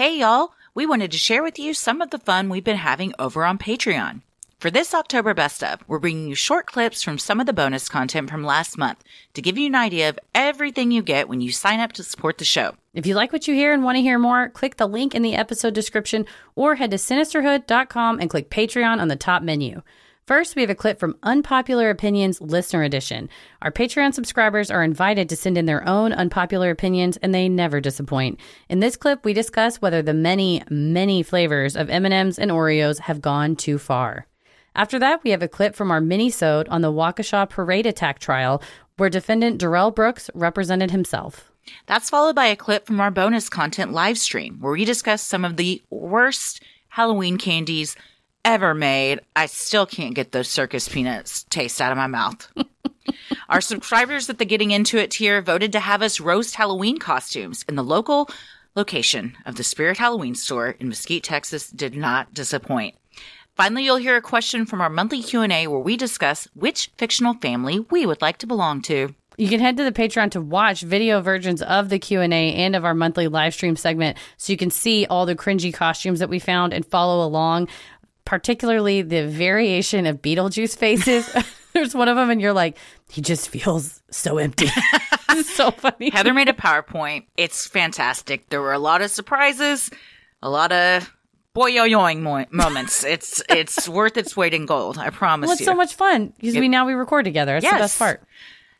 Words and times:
Hey, 0.00 0.20
y'all. 0.20 0.54
We 0.74 0.86
wanted 0.86 1.12
to 1.12 1.18
share 1.18 1.42
with 1.42 1.58
you 1.58 1.74
some 1.74 2.00
of 2.00 2.08
the 2.08 2.18
fun 2.18 2.48
we've 2.48 2.64
been 2.64 2.78
having 2.78 3.12
over 3.18 3.44
on 3.44 3.58
Patreon. 3.58 4.22
For 4.58 4.70
this 4.70 4.94
October 4.94 5.34
Best 5.34 5.62
of, 5.62 5.86
we're 5.86 5.98
bringing 5.98 6.26
you 6.26 6.34
short 6.34 6.64
clips 6.64 7.02
from 7.02 7.18
some 7.18 7.38
of 7.38 7.44
the 7.44 7.52
bonus 7.52 7.86
content 7.90 8.30
from 8.30 8.42
last 8.42 8.78
month 8.78 9.04
to 9.34 9.42
give 9.42 9.58
you 9.58 9.66
an 9.66 9.74
idea 9.74 10.08
of 10.08 10.18
everything 10.34 10.90
you 10.90 11.02
get 11.02 11.28
when 11.28 11.42
you 11.42 11.52
sign 11.52 11.80
up 11.80 11.92
to 11.92 12.02
support 12.02 12.38
the 12.38 12.46
show. 12.46 12.76
If 12.94 13.04
you 13.04 13.14
like 13.14 13.30
what 13.30 13.46
you 13.46 13.52
hear 13.52 13.74
and 13.74 13.84
want 13.84 13.96
to 13.96 14.02
hear 14.02 14.18
more, 14.18 14.48
click 14.48 14.78
the 14.78 14.86
link 14.86 15.14
in 15.14 15.20
the 15.20 15.34
episode 15.34 15.74
description 15.74 16.24
or 16.56 16.76
head 16.76 16.92
to 16.92 16.96
sinisterhood.com 16.96 18.20
and 18.20 18.30
click 18.30 18.48
Patreon 18.48 19.02
on 19.02 19.08
the 19.08 19.16
top 19.16 19.42
menu. 19.42 19.82
First, 20.30 20.54
we 20.54 20.62
have 20.62 20.70
a 20.70 20.76
clip 20.76 21.00
from 21.00 21.16
Unpopular 21.24 21.90
Opinions 21.90 22.40
Listener 22.40 22.84
Edition. 22.84 23.28
Our 23.62 23.72
Patreon 23.72 24.14
subscribers 24.14 24.70
are 24.70 24.84
invited 24.84 25.28
to 25.28 25.34
send 25.34 25.58
in 25.58 25.66
their 25.66 25.84
own 25.88 26.12
unpopular 26.12 26.70
opinions, 26.70 27.16
and 27.16 27.34
they 27.34 27.48
never 27.48 27.80
disappoint. 27.80 28.38
In 28.68 28.78
this 28.78 28.96
clip, 28.96 29.24
we 29.24 29.32
discuss 29.32 29.82
whether 29.82 30.02
the 30.02 30.14
many, 30.14 30.62
many 30.70 31.24
flavors 31.24 31.74
of 31.74 31.90
M&Ms 31.90 32.38
and 32.38 32.52
Oreos 32.52 33.00
have 33.00 33.20
gone 33.20 33.56
too 33.56 33.76
far. 33.76 34.28
After 34.76 35.00
that, 35.00 35.24
we 35.24 35.30
have 35.30 35.42
a 35.42 35.48
clip 35.48 35.74
from 35.74 35.90
our 35.90 36.00
mini-sode 36.00 36.68
on 36.68 36.80
the 36.80 36.92
Waukesha 36.92 37.50
parade 37.50 37.86
attack 37.86 38.20
trial, 38.20 38.62
where 38.98 39.10
defendant 39.10 39.58
Darrell 39.58 39.90
Brooks 39.90 40.30
represented 40.32 40.92
himself. 40.92 41.50
That's 41.86 42.08
followed 42.08 42.36
by 42.36 42.46
a 42.46 42.54
clip 42.54 42.86
from 42.86 43.00
our 43.00 43.10
bonus 43.10 43.48
content 43.48 43.92
live 43.92 44.16
stream, 44.16 44.58
where 44.60 44.74
we 44.74 44.84
discuss 44.84 45.22
some 45.22 45.44
of 45.44 45.56
the 45.56 45.82
worst 45.90 46.62
Halloween 46.90 47.36
candies 47.36 47.96
ever 48.44 48.74
made. 48.74 49.20
I 49.36 49.46
still 49.46 49.86
can't 49.86 50.14
get 50.14 50.32
those 50.32 50.48
circus 50.48 50.88
peanuts 50.88 51.44
taste 51.44 51.80
out 51.80 51.92
of 51.92 51.98
my 51.98 52.06
mouth. 52.06 52.50
Our 53.48 53.60
subscribers 53.60 54.30
at 54.30 54.38
the 54.38 54.44
Getting 54.44 54.70
Into 54.70 54.98
It 54.98 55.10
tier 55.10 55.42
voted 55.42 55.72
to 55.72 55.80
have 55.80 56.02
us 56.02 56.20
roast 56.20 56.54
Halloween 56.54 56.98
costumes, 56.98 57.64
and 57.68 57.76
the 57.76 57.82
local 57.82 58.28
location 58.76 59.36
of 59.44 59.56
the 59.56 59.64
Spirit 59.64 59.98
Halloween 59.98 60.34
store 60.34 60.76
in 60.78 60.88
Mesquite, 60.88 61.24
Texas 61.24 61.68
did 61.68 61.96
not 61.96 62.32
disappoint. 62.32 62.94
Finally, 63.56 63.84
you'll 63.84 63.96
hear 63.96 64.16
a 64.16 64.22
question 64.22 64.64
from 64.64 64.80
our 64.80 64.88
monthly 64.88 65.22
Q&A 65.22 65.66
where 65.66 65.80
we 65.80 65.96
discuss 65.96 66.48
which 66.54 66.90
fictional 66.96 67.34
family 67.34 67.80
we 67.90 68.06
would 68.06 68.22
like 68.22 68.38
to 68.38 68.46
belong 68.46 68.80
to. 68.82 69.14
You 69.36 69.48
can 69.48 69.60
head 69.60 69.76
to 69.78 69.84
the 69.84 69.92
Patreon 69.92 70.30
to 70.32 70.40
watch 70.40 70.82
video 70.82 71.20
versions 71.20 71.62
of 71.62 71.88
the 71.88 71.98
Q&A 71.98 72.26
and 72.30 72.76
of 72.76 72.84
our 72.84 72.94
monthly 72.94 73.26
live 73.26 73.54
stream 73.54 73.74
segment 73.74 74.18
so 74.36 74.52
you 74.52 74.56
can 74.56 74.70
see 74.70 75.06
all 75.06 75.26
the 75.26 75.34
cringy 75.34 75.72
costumes 75.72 76.18
that 76.20 76.28
we 76.28 76.38
found 76.38 76.72
and 76.72 76.86
follow 76.86 77.26
along 77.26 77.68
particularly 78.30 79.02
the 79.02 79.26
variation 79.26 80.06
of 80.06 80.22
Beetlejuice 80.22 80.76
faces. 80.78 81.28
There's 81.72 81.96
one 81.96 82.06
of 82.06 82.14
them, 82.14 82.30
and 82.30 82.40
you're 82.40 82.52
like, 82.52 82.78
he 83.10 83.20
just 83.20 83.48
feels 83.48 84.02
so 84.12 84.38
empty. 84.38 84.68
so 85.42 85.72
funny. 85.72 86.10
Heather 86.10 86.32
made 86.32 86.48
a 86.48 86.52
PowerPoint. 86.52 87.26
It's 87.36 87.66
fantastic. 87.66 88.48
There 88.48 88.60
were 88.60 88.72
a 88.72 88.78
lot 88.78 89.02
of 89.02 89.10
surprises, 89.10 89.90
a 90.42 90.48
lot 90.48 90.70
of 90.70 91.12
boy 91.54 91.70
yo 91.70 91.82
yoing 91.82 92.20
mo- 92.20 92.46
moments. 92.52 93.02
it's 93.02 93.42
it's 93.48 93.88
worth 93.88 94.16
its 94.16 94.36
weight 94.36 94.54
in 94.54 94.64
gold. 94.64 94.96
I 94.96 95.10
promise 95.10 95.48
well, 95.48 95.52
it's 95.54 95.62
you. 95.62 95.66
so 95.66 95.74
much 95.74 95.94
fun 95.96 96.32
because 96.38 96.54
we 96.54 96.68
now 96.68 96.86
we 96.86 96.92
record 96.92 97.24
together. 97.24 97.54
That's 97.54 97.64
Yes. 97.64 97.72
the 97.74 97.78
best 97.80 97.98
part. 97.98 98.22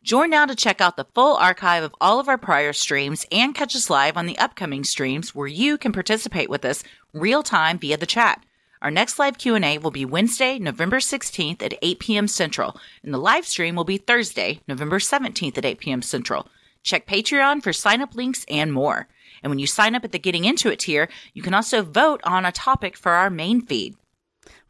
Join 0.01 0.29
now 0.29 0.45
to 0.45 0.55
check 0.55 0.79
out 0.79 0.95
the 0.95 1.07
full 1.13 1.35
archive 1.35 1.83
of 1.83 1.93
all 1.99 2.21
of 2.21 2.29
our 2.29 2.37
prior 2.37 2.71
streams 2.71 3.25
and 3.33 3.53
catch 3.53 3.75
us 3.75 3.89
live 3.89 4.15
on 4.15 4.27
the 4.27 4.37
upcoming 4.37 4.85
streams 4.85 5.35
where 5.35 5.47
you 5.47 5.77
can 5.77 5.91
participate 5.91 6.49
with 6.49 6.63
us 6.63 6.83
real 7.13 7.43
time 7.43 7.77
via 7.77 7.97
the 7.97 8.05
chat. 8.05 8.41
Our 8.81 8.89
next 8.89 9.19
live 9.19 9.37
Q&A 9.37 9.77
will 9.77 9.91
be 9.91 10.05
Wednesday, 10.05 10.57
November 10.57 10.97
16th 10.97 11.61
at 11.61 11.77
8 11.83 11.99
p.m. 11.99 12.27
Central, 12.27 12.75
and 13.03 13.13
the 13.13 13.19
live 13.19 13.45
stream 13.45 13.75
will 13.75 13.83
be 13.83 13.99
Thursday, 13.99 14.59
November 14.67 14.97
17th 14.97 15.55
at 15.59 15.65
8 15.65 15.77
p.m. 15.77 16.01
Central. 16.01 16.47
Check 16.81 17.05
Patreon 17.05 17.61
for 17.61 17.73
sign 17.73 18.01
up 18.01 18.15
links 18.15 18.43
and 18.49 18.73
more. 18.73 19.07
And 19.43 19.51
when 19.51 19.59
you 19.59 19.67
sign 19.67 19.93
up 19.93 20.03
at 20.03 20.11
the 20.11 20.17
Getting 20.17 20.45
Into 20.45 20.71
It 20.71 20.79
tier, 20.79 21.09
you 21.35 21.43
can 21.43 21.53
also 21.53 21.83
vote 21.83 22.21
on 22.23 22.43
a 22.43 22.51
topic 22.51 22.97
for 22.97 23.11
our 23.11 23.29
main 23.29 23.61
feed. 23.61 23.95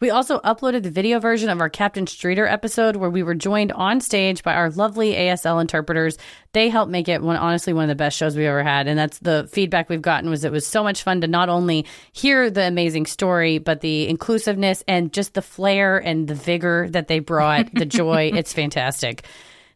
We 0.01 0.09
also 0.09 0.39
uploaded 0.39 0.81
the 0.81 0.89
video 0.89 1.19
version 1.19 1.47
of 1.49 1.61
our 1.61 1.69
Captain 1.69 2.07
Streeter 2.07 2.47
episode 2.47 2.95
where 2.95 3.11
we 3.11 3.21
were 3.21 3.35
joined 3.35 3.71
on 3.71 4.01
stage 4.01 4.41
by 4.41 4.55
our 4.55 4.71
lovely 4.71 5.13
ASL 5.13 5.61
interpreters. 5.61 6.17
They 6.53 6.69
helped 6.69 6.91
make 6.91 7.07
it 7.07 7.21
one 7.21 7.35
honestly 7.35 7.71
one 7.71 7.83
of 7.83 7.89
the 7.89 7.95
best 7.95 8.17
shows 8.17 8.35
we've 8.35 8.47
ever 8.47 8.63
had. 8.63 8.87
And 8.87 8.97
that's 8.97 9.19
the 9.19 9.47
feedback 9.51 9.89
we've 9.89 10.01
gotten 10.01 10.31
was 10.31 10.43
it 10.43 10.51
was 10.51 10.65
so 10.65 10.81
much 10.81 11.03
fun 11.03 11.21
to 11.21 11.27
not 11.27 11.49
only 11.49 11.85
hear 12.13 12.49
the 12.49 12.63
amazing 12.63 13.05
story, 13.05 13.59
but 13.59 13.81
the 13.81 14.09
inclusiveness 14.09 14.83
and 14.87 15.13
just 15.13 15.35
the 15.35 15.41
flair 15.43 15.99
and 15.99 16.27
the 16.27 16.33
vigor 16.33 16.89
that 16.89 17.07
they 17.07 17.19
brought, 17.19 17.71
the 17.71 17.85
joy. 17.85 18.31
It's 18.41 18.53
fantastic. 18.53 19.23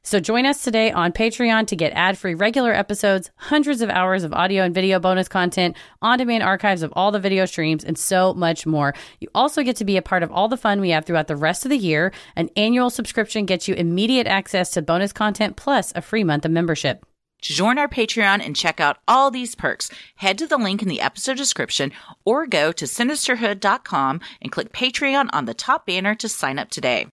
So 0.05 0.19
join 0.19 0.45
us 0.45 0.63
today 0.63 0.91
on 0.91 1.13
Patreon 1.13 1.65
to 1.65 1.75
get 1.75 1.91
ad-free 1.93 2.35
regular 2.35 2.71
episodes, 2.71 3.31
hundreds 3.37 3.81
of 3.81 3.89
hours 3.89 4.23
of 4.23 4.33
audio 4.33 4.61
and 4.61 4.73
video 4.73 4.99
bonus 4.99 5.27
content, 5.27 5.75
on-demand 5.99 6.43
archives 6.43 6.83
of 6.83 6.93
all 6.95 7.11
the 7.11 7.19
video 7.19 7.47
streams, 7.47 7.83
and 7.83 7.97
so 7.97 8.31
much 8.35 8.67
more. 8.67 8.93
You 9.19 9.29
also 9.33 9.63
get 9.63 9.77
to 9.77 9.83
be 9.83 9.97
a 9.97 10.03
part 10.03 10.21
of 10.21 10.31
all 10.31 10.47
the 10.47 10.57
fun 10.57 10.79
we 10.79 10.91
have 10.91 11.05
throughout 11.05 11.25
the 11.25 11.35
rest 11.35 11.65
of 11.65 11.71
the 11.71 11.77
year. 11.77 12.13
An 12.35 12.51
annual 12.55 12.91
subscription 12.91 13.47
gets 13.47 13.67
you 13.67 13.73
immediate 13.73 14.27
access 14.27 14.69
to 14.71 14.83
bonus 14.83 15.11
content 15.11 15.55
plus 15.55 15.91
a 15.95 16.03
free 16.03 16.23
month 16.23 16.45
of 16.45 16.51
membership. 16.51 17.03
Join 17.41 17.79
our 17.79 17.87
Patreon 17.87 18.45
and 18.45 18.55
check 18.55 18.79
out 18.79 18.97
all 19.07 19.31
these 19.31 19.55
perks, 19.55 19.89
head 20.17 20.37
to 20.37 20.45
the 20.45 20.57
link 20.57 20.83
in 20.83 20.87
the 20.87 21.01
episode 21.01 21.37
description 21.37 21.91
or 22.23 22.45
go 22.45 22.71
to 22.71 22.85
sinisterhood.com 22.85 24.21
and 24.39 24.51
click 24.51 24.71
Patreon 24.71 25.29
on 25.33 25.45
the 25.45 25.55
top 25.55 25.87
banner 25.87 26.13
to 26.13 26.29
sign 26.29 26.59
up 26.59 26.69
today. 26.69 27.07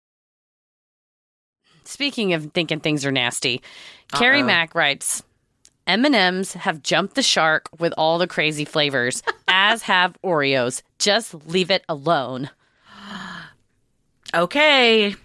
Speaking 1.89 2.33
of 2.33 2.51
thinking 2.53 2.79
things 2.79 3.03
are 3.03 3.11
nasty, 3.11 3.63
Carrie 4.13 4.43
Mack 4.43 4.75
writes, 4.75 5.23
M&Ms 5.87 6.53
have 6.53 6.83
jumped 6.83 7.15
the 7.15 7.23
shark 7.23 7.67
with 7.79 7.95
all 7.97 8.19
the 8.19 8.27
crazy 8.27 8.63
flavors, 8.63 9.23
as 9.47 9.81
have 9.81 10.15
Oreos. 10.23 10.83
Just 10.99 11.33
leave 11.47 11.71
it 11.71 11.83
alone. 11.89 12.51
Okay, 14.35 15.15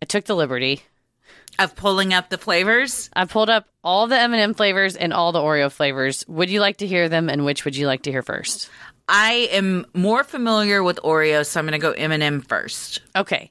I 0.00 0.04
took 0.06 0.24
the 0.24 0.34
liberty. 0.34 0.82
of 1.58 1.76
pulling 1.76 2.14
up 2.14 2.30
the 2.30 2.38
flavors. 2.38 3.10
I 3.14 3.26
pulled 3.26 3.50
up 3.50 3.68
all 3.84 4.06
the 4.06 4.18
M&M 4.18 4.54
flavors 4.54 4.96
and 4.96 5.12
all 5.12 5.30
the 5.30 5.40
Oreo 5.40 5.70
flavors. 5.70 6.24
Would 6.26 6.48
you 6.48 6.60
like 6.60 6.78
to 6.78 6.86
hear 6.86 7.10
them 7.10 7.28
and 7.28 7.44
which 7.44 7.66
would 7.66 7.76
you 7.76 7.86
like 7.86 8.02
to 8.04 8.10
hear 8.10 8.22
first? 8.22 8.70
I 9.06 9.50
am 9.52 9.84
more 9.92 10.24
familiar 10.24 10.82
with 10.82 10.98
Oreos, 11.04 11.48
so 11.48 11.60
I'm 11.60 11.66
going 11.66 11.78
to 11.78 11.78
go 11.78 11.92
M&M 11.92 12.40
first. 12.40 13.02
Okay. 13.14 13.50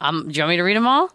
Um, 0.00 0.28
do 0.28 0.36
you 0.36 0.42
want 0.42 0.50
me 0.50 0.56
to 0.56 0.62
read 0.64 0.76
them 0.76 0.88
all? 0.88 1.12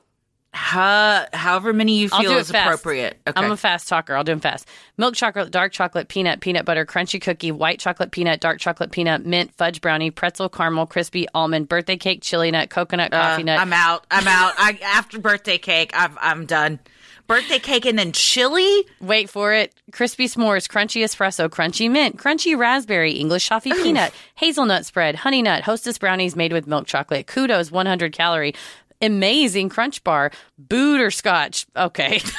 How, 0.52 1.26
however 1.32 1.74
many 1.74 2.00
you 2.00 2.10
feel 2.10 2.32
is 2.38 2.50
fast. 2.50 2.66
appropriate. 2.66 3.20
Okay. 3.28 3.40
I'm 3.40 3.52
a 3.52 3.58
fast 3.58 3.88
talker. 3.88 4.16
I'll 4.16 4.24
do 4.24 4.32
them 4.32 4.40
fast. 4.40 4.68
Milk 4.98 5.14
chocolate, 5.16 5.52
dark 5.52 5.72
chocolate, 5.72 6.08
peanut, 6.08 6.42
peanut 6.42 6.66
butter, 6.66 6.86
crunchy 6.86 7.22
cookie, 7.22 7.52
white 7.52 7.80
chocolate 7.80 8.12
peanut, 8.12 8.40
dark 8.40 8.60
chocolate 8.60 8.92
peanut, 8.92 9.26
mint, 9.26 9.54
fudge 9.56 9.80
brownie, 9.80 10.10
pretzel, 10.12 10.50
caramel, 10.50 10.88
crispy, 10.88 11.28
almond, 11.36 11.70
birthday 11.70 11.98
cake, 11.98 12.22
chili 12.24 12.50
nut, 12.50 12.70
coconut, 12.72 13.12
coffee 13.12 13.44
Uh, 13.44 13.46
nut. 13.46 13.60
I'm 13.60 13.74
out. 13.74 14.06
I'm 14.10 14.28
out. 14.28 14.54
I, 14.58 14.80
after 14.84 15.20
birthday 15.20 15.60
cake, 15.60 15.92
I've, 15.94 16.18
I'm 16.20 16.46
done. 16.48 16.80
Birthday 17.28 17.60
cake 17.60 17.86
and 17.86 17.98
then 17.98 18.12
chili? 18.12 18.86
Wait 19.00 19.30
for 19.30 19.54
it. 19.54 19.72
Crispy 19.92 20.26
s'mores, 20.28 20.68
crunchy 20.68 21.04
espresso, 21.04 21.48
crunchy 21.48 21.90
mint, 21.92 22.18
crunchy 22.18 22.58
raspberry, 22.58 23.12
English 23.14 23.48
toffee 23.48 23.72
peanut, 23.72 24.12
hazelnut 24.34 24.84
spread, 24.88 25.14
honey 25.14 25.44
nut, 25.44 25.62
hostess 25.62 26.00
brownies 26.00 26.36
made 26.36 26.52
with 26.54 26.66
milk 26.66 26.88
chocolate, 26.88 27.28
kudos 27.28 27.70
100 27.72 28.14
calorie, 28.14 28.56
amazing 29.02 29.70
crunch 29.70 30.04
bar, 30.04 30.32
boot 30.58 31.00
or 31.02 31.12
scotch. 31.12 31.66
Okay. 31.76 32.22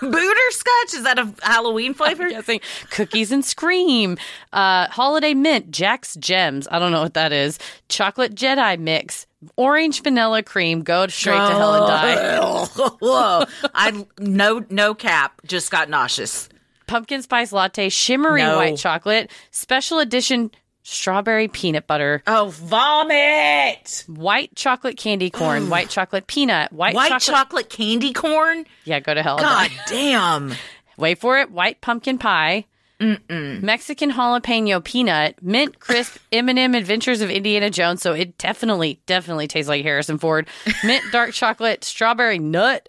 Booterscotch 0.00 0.94
is 0.94 1.02
that 1.02 1.18
a 1.18 1.30
Halloween 1.42 1.92
flavor? 1.92 2.24
I 2.24 2.30
guessing 2.30 2.60
cookies 2.90 3.30
and 3.32 3.44
scream, 3.44 4.16
uh, 4.50 4.88
holiday 4.88 5.34
mint, 5.34 5.70
Jack's 5.70 6.16
Gems. 6.16 6.66
I 6.70 6.78
don't 6.78 6.90
know 6.90 7.02
what 7.02 7.12
that 7.14 7.32
is. 7.34 7.58
Chocolate 7.90 8.34
Jedi 8.34 8.78
mix, 8.78 9.26
orange 9.56 10.02
vanilla 10.02 10.42
cream. 10.42 10.80
Go 10.82 11.06
straight 11.08 11.34
to 11.36 11.48
hell 11.48 11.74
and 11.74 11.86
die. 11.86 12.64
Whoa! 13.00 13.44
I 13.74 14.06
no 14.18 14.64
no 14.70 14.94
cap. 14.94 15.38
Just 15.46 15.70
got 15.70 15.90
nauseous. 15.90 16.48
Pumpkin 16.86 17.20
spice 17.20 17.52
latte, 17.52 17.90
shimmery 17.90 18.42
No. 18.42 18.56
white 18.56 18.78
chocolate, 18.78 19.30
special 19.50 19.98
edition 19.98 20.50
strawberry 20.82 21.48
peanut 21.48 21.86
butter, 21.86 22.22
Oh, 22.26 22.48
vomit! 22.48 24.04
white 24.08 24.54
chocolate 24.56 24.96
candy 24.96 25.30
corn, 25.30 25.68
white 25.70 25.90
chocolate 25.90 26.26
peanut, 26.26 26.72
white, 26.72 26.94
White 26.94 27.08
chocolate. 27.08 27.22
chocolate 27.22 27.68
candy 27.70 28.12
corn. 28.12 28.64
yeah, 28.84 29.00
go 29.00 29.14
to 29.14 29.22
hell. 29.22 29.38
God 29.38 29.70
damn! 29.86 30.54
Wait 30.96 31.18
for 31.18 31.38
it. 31.38 31.50
White 31.50 31.80
pumpkin 31.80 32.18
pie. 32.18 32.66
Mexican 33.30 34.12
jalapeno 34.12 34.84
peanut, 34.84 35.42
mint 35.42 35.80
crisp 35.80 36.18
M&M 36.32 36.74
Adventures 36.74 37.22
of 37.22 37.30
Indiana 37.30 37.70
Jones. 37.70 38.02
So 38.02 38.12
it 38.12 38.36
definitely, 38.36 39.00
definitely 39.06 39.48
tastes 39.48 39.70
like 39.70 39.82
Harrison 39.82 40.18
Ford. 40.18 40.46
Mint 40.84 41.02
dark 41.10 41.32
chocolate, 41.32 41.82
strawberry 41.82 42.38
nut, 42.38 42.86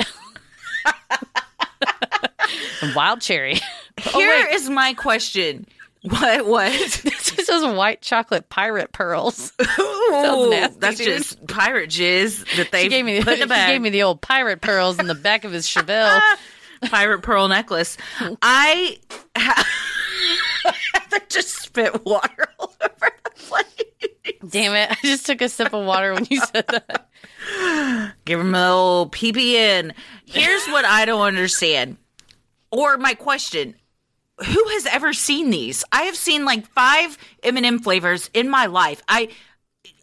wild 2.96 3.22
cherry. 3.22 3.60
Here 3.98 4.48
is 4.52 4.70
my 4.70 4.94
question. 4.96 5.66
What? 6.04 6.46
What? 6.48 6.72
this 7.04 7.50
is 7.50 7.64
white 7.64 8.02
chocolate 8.02 8.50
pirate 8.50 8.92
pearls. 8.92 9.54
Ooh, 9.80 10.48
nasty, 10.50 10.80
that's 10.80 10.98
dude. 10.98 11.08
just 11.18 11.48
pirate 11.48 11.90
jizz 11.92 12.58
that 12.58 12.72
they 12.72 12.88
gave 12.88 13.06
me, 13.06 13.22
put 13.22 13.34
in 13.34 13.38
she 13.38 13.44
a 13.44 13.48
bag. 13.48 13.70
gave 13.74 13.82
me 13.82 13.90
the 13.92 14.04
old 14.04 14.22
pirate 14.22 14.62
pearls 14.62 14.98
in 15.00 15.08
the 15.08 15.16
back 15.16 15.44
of 15.44 15.52
his 15.52 15.68
Chevelle. 15.68 16.20
pirate 16.90 17.22
pearl 17.22 17.48
necklace. 17.48 17.98
I 18.42 18.98
ha- 19.38 19.64
just 21.30 21.50
spit 21.62 22.04
water 22.06 22.48
all 22.60 22.74
over 22.82 23.12
the 23.24 23.30
place. 23.36 23.66
Damn 24.50 24.74
it! 24.76 24.90
I 24.92 24.98
just 25.04 25.26
took 25.26 25.42
a 25.42 25.50
sip 25.50 25.72
of 25.74 25.86
water 25.86 26.14
when 26.14 26.26
you 26.30 26.40
said 26.40 26.66
that. 26.68 27.08
Give 28.26 28.40
him 28.40 28.56
a 28.56 28.70
little 28.76 29.10
PPN. 29.12 29.94
Here's 30.26 30.66
what 30.68 30.84
I 30.84 31.06
don't 31.06 31.22
understand, 31.22 31.98
or 32.72 32.98
my 32.98 33.14
question: 33.14 33.76
Who 34.46 34.68
has 34.70 34.86
ever 34.88 35.14
seen 35.14 35.50
these? 35.50 35.84
I 35.92 36.04
have 36.04 36.16
seen 36.16 36.46
like 36.46 36.68
five 36.68 37.18
M&M 37.44 37.80
flavors 37.80 38.30
in 38.34 38.50
my 38.50 38.66
life. 38.66 39.02
I, 39.08 39.30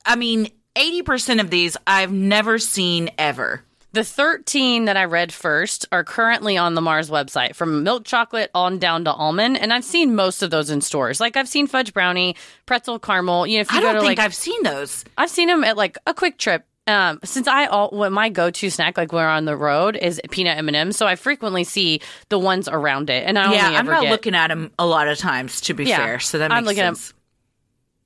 I 0.04 0.16
mean, 0.16 0.48
eighty 0.76 1.02
percent 1.02 1.40
of 1.40 1.50
these 1.50 1.76
I've 1.86 2.12
never 2.12 2.58
seen 2.58 3.10
ever. 3.18 3.62
The 3.92 4.04
13 4.04 4.84
that 4.84 4.98
I 4.98 5.06
read 5.06 5.32
first 5.32 5.86
are 5.90 6.04
currently 6.04 6.58
on 6.58 6.74
the 6.74 6.82
Mars 6.82 7.08
website 7.08 7.54
from 7.54 7.82
milk 7.82 8.04
chocolate 8.04 8.50
on 8.54 8.78
down 8.78 9.04
to 9.04 9.12
almond. 9.12 9.58
And 9.58 9.72
I've 9.72 9.84
seen 9.84 10.14
most 10.14 10.42
of 10.42 10.50
those 10.50 10.68
in 10.68 10.82
stores. 10.82 11.20
Like 11.20 11.38
I've 11.38 11.48
seen 11.48 11.66
fudge 11.66 11.94
brownie, 11.94 12.36
pretzel 12.66 12.98
caramel. 12.98 13.46
You 13.46 13.56
know, 13.56 13.60
if 13.62 13.72
you 13.72 13.78
I 13.78 13.80
go 13.80 13.86
don't 13.86 13.94
to 13.94 14.00
think 14.02 14.18
like, 14.18 14.24
I've 14.24 14.34
seen 14.34 14.62
those. 14.62 15.06
I've 15.16 15.30
seen 15.30 15.48
them 15.48 15.64
at 15.64 15.78
like 15.78 15.96
a 16.06 16.12
QuikTrip. 16.12 16.64
Um, 16.88 17.20
since 17.22 17.46
I 17.46 17.66
all 17.66 17.90
what 17.90 18.10
my 18.12 18.28
go 18.30 18.50
to 18.50 18.70
snack 18.70 18.96
like 18.96 19.12
when 19.12 19.22
we're 19.22 19.28
on 19.28 19.44
the 19.44 19.56
road 19.56 19.96
is 19.96 20.20
peanut 20.30 20.56
M 20.58 20.68
and 20.68 20.76
M's, 20.76 20.96
so 20.96 21.06
I 21.06 21.16
frequently 21.16 21.62
see 21.64 22.00
the 22.30 22.38
ones 22.38 22.66
around 22.68 23.10
it, 23.10 23.24
and 23.26 23.38
I 23.38 23.52
Yeah, 23.52 23.68
I'm 23.78 23.86
not 23.86 24.02
get 24.02 24.10
looking 24.10 24.34
at 24.34 24.48
them 24.48 24.70
a 24.78 24.86
lot 24.86 25.06
of 25.06 25.18
times. 25.18 25.60
To 25.62 25.74
be 25.74 25.84
Yeah, 25.84 25.98
fair, 25.98 26.18
so 26.20 26.38
that 26.38 26.48
makes 26.48 26.56
I'm 26.56 26.64
looking 26.64 26.80
at 26.82 26.96
sense. 26.96 27.14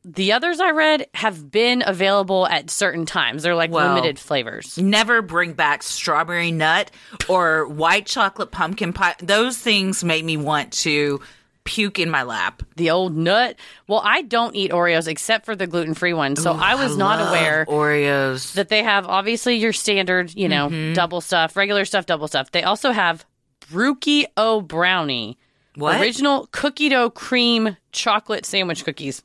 the 0.05 0.33
others 0.33 0.59
I 0.59 0.71
read 0.73 1.07
have 1.15 1.51
been 1.51 1.85
available 1.87 2.47
at 2.49 2.71
certain 2.71 3.07
times. 3.07 3.45
They're 3.45 3.55
like 3.55 3.71
Well, 3.71 3.95
limited 3.95 4.19
flavors. 4.19 4.77
never 4.77 5.23
bring 5.23 5.53
back 5.53 5.85
strawberry 5.85 6.51
nut 6.51 6.91
or 7.29 7.69
white 7.69 8.07
chocolate 8.07 8.51
pumpkin 8.51 8.93
pie. 8.93 9.15
Those 9.23 9.57
things 9.57 10.03
make 10.03 10.25
me 10.25 10.37
want 10.37 10.73
to 10.73 11.21
puke 11.65 11.99
in 11.99 12.11
my 12.11 12.23
lap. 12.23 12.63
The 12.77 12.91
old 12.91 13.17
nut. 13.17 13.57
Well, 13.87 14.01
I 14.05 14.23
don't 14.23 14.55
eat 14.57 14.71
Oreos 14.73 15.07
except 15.07 15.45
for 15.47 15.55
the 15.55 15.67
gluten 15.67 15.95
free 15.95 16.13
ones, 16.13 16.43
so 16.43 16.53
I 16.53 16.75
was 16.75 16.97
not 16.97 17.19
love 17.21 17.29
aware 17.29 17.67
Oreos. 17.67 18.53
that 18.55 18.69
they 18.69 18.83
have 18.83 19.07
obviously 19.07 19.57
your 19.57 19.73
standard, 19.73 20.35
you 20.35 20.49
know, 20.49 20.69
Mm-hmm. 20.69 20.95
double 20.95 21.21
stuff, 21.21 21.57
regular 21.57 21.85
stuff, 21.85 22.07
double 22.07 22.27
stuff. 22.29 22.51
They 22.51 22.63
also 22.65 22.91
have 22.91 23.25
Brookie 23.71 24.27
O 24.37 24.61
brownie, 24.61 25.39
What? 25.77 26.01
original 26.01 26.49
cookie 26.53 26.89
dough 26.89 27.11
cream 27.11 27.77
chocolate 27.93 28.45
sandwich 28.45 28.85
cookies. 28.85 29.23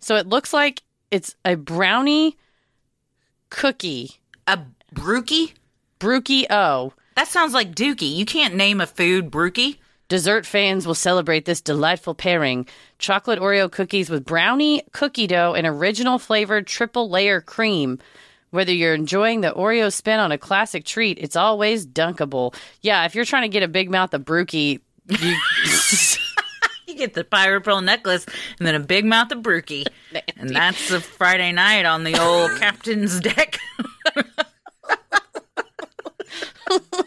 So 0.00 0.16
it 0.16 0.26
looks 0.26 0.52
like 0.52 0.82
it's 1.10 1.34
a 1.44 1.54
brownie 1.54 2.36
cookie, 3.50 4.12
A 4.46 4.58
brookie? 4.92 5.54
Brookie 5.98 6.46
O. 6.50 6.92
That 7.16 7.28
sounds 7.28 7.54
like 7.54 7.74
Dookie. 7.74 8.14
You 8.14 8.26
can't 8.26 8.54
name 8.54 8.80
a 8.82 8.86
food 8.86 9.30
brookie. 9.30 9.80
Dessert 10.08 10.46
fans 10.46 10.86
will 10.86 10.94
celebrate 10.94 11.44
this 11.44 11.60
delightful 11.60 12.14
pairing. 12.14 12.66
Chocolate 12.98 13.40
Oreo 13.40 13.70
cookies 13.70 14.08
with 14.08 14.24
brownie, 14.24 14.82
cookie 14.92 15.26
dough, 15.26 15.54
and 15.54 15.66
original 15.66 16.18
flavored 16.18 16.66
triple 16.66 17.10
layer 17.10 17.40
cream. 17.40 17.98
Whether 18.50 18.72
you're 18.72 18.94
enjoying 18.94 19.40
the 19.40 19.52
Oreo 19.52 19.92
spin 19.92 20.20
on 20.20 20.30
a 20.30 20.38
classic 20.38 20.84
treat, 20.84 21.18
it's 21.18 21.36
always 21.36 21.86
dunkable. 21.86 22.54
Yeah, 22.80 23.04
if 23.04 23.14
you're 23.14 23.24
trying 23.24 23.42
to 23.42 23.48
get 23.48 23.64
a 23.64 23.68
big 23.68 23.90
mouth 23.90 24.14
of 24.14 24.24
brookie, 24.24 24.80
you, 25.08 25.36
You 26.86 26.94
get 26.94 27.14
the 27.14 27.24
pirate 27.24 27.62
pearl 27.62 27.80
necklace 27.80 28.24
and 28.58 28.66
then 28.66 28.76
a 28.76 28.80
big 28.80 29.04
mouth 29.04 29.32
of 29.32 29.42
brookie. 29.42 29.86
And 30.36 30.50
that's 30.50 30.88
a 30.92 31.00
Friday 31.00 31.50
night 31.50 31.84
on 31.84 32.04
the 32.04 32.16
old 32.18 32.50
captain's 32.60 33.18
deck. 33.18 33.58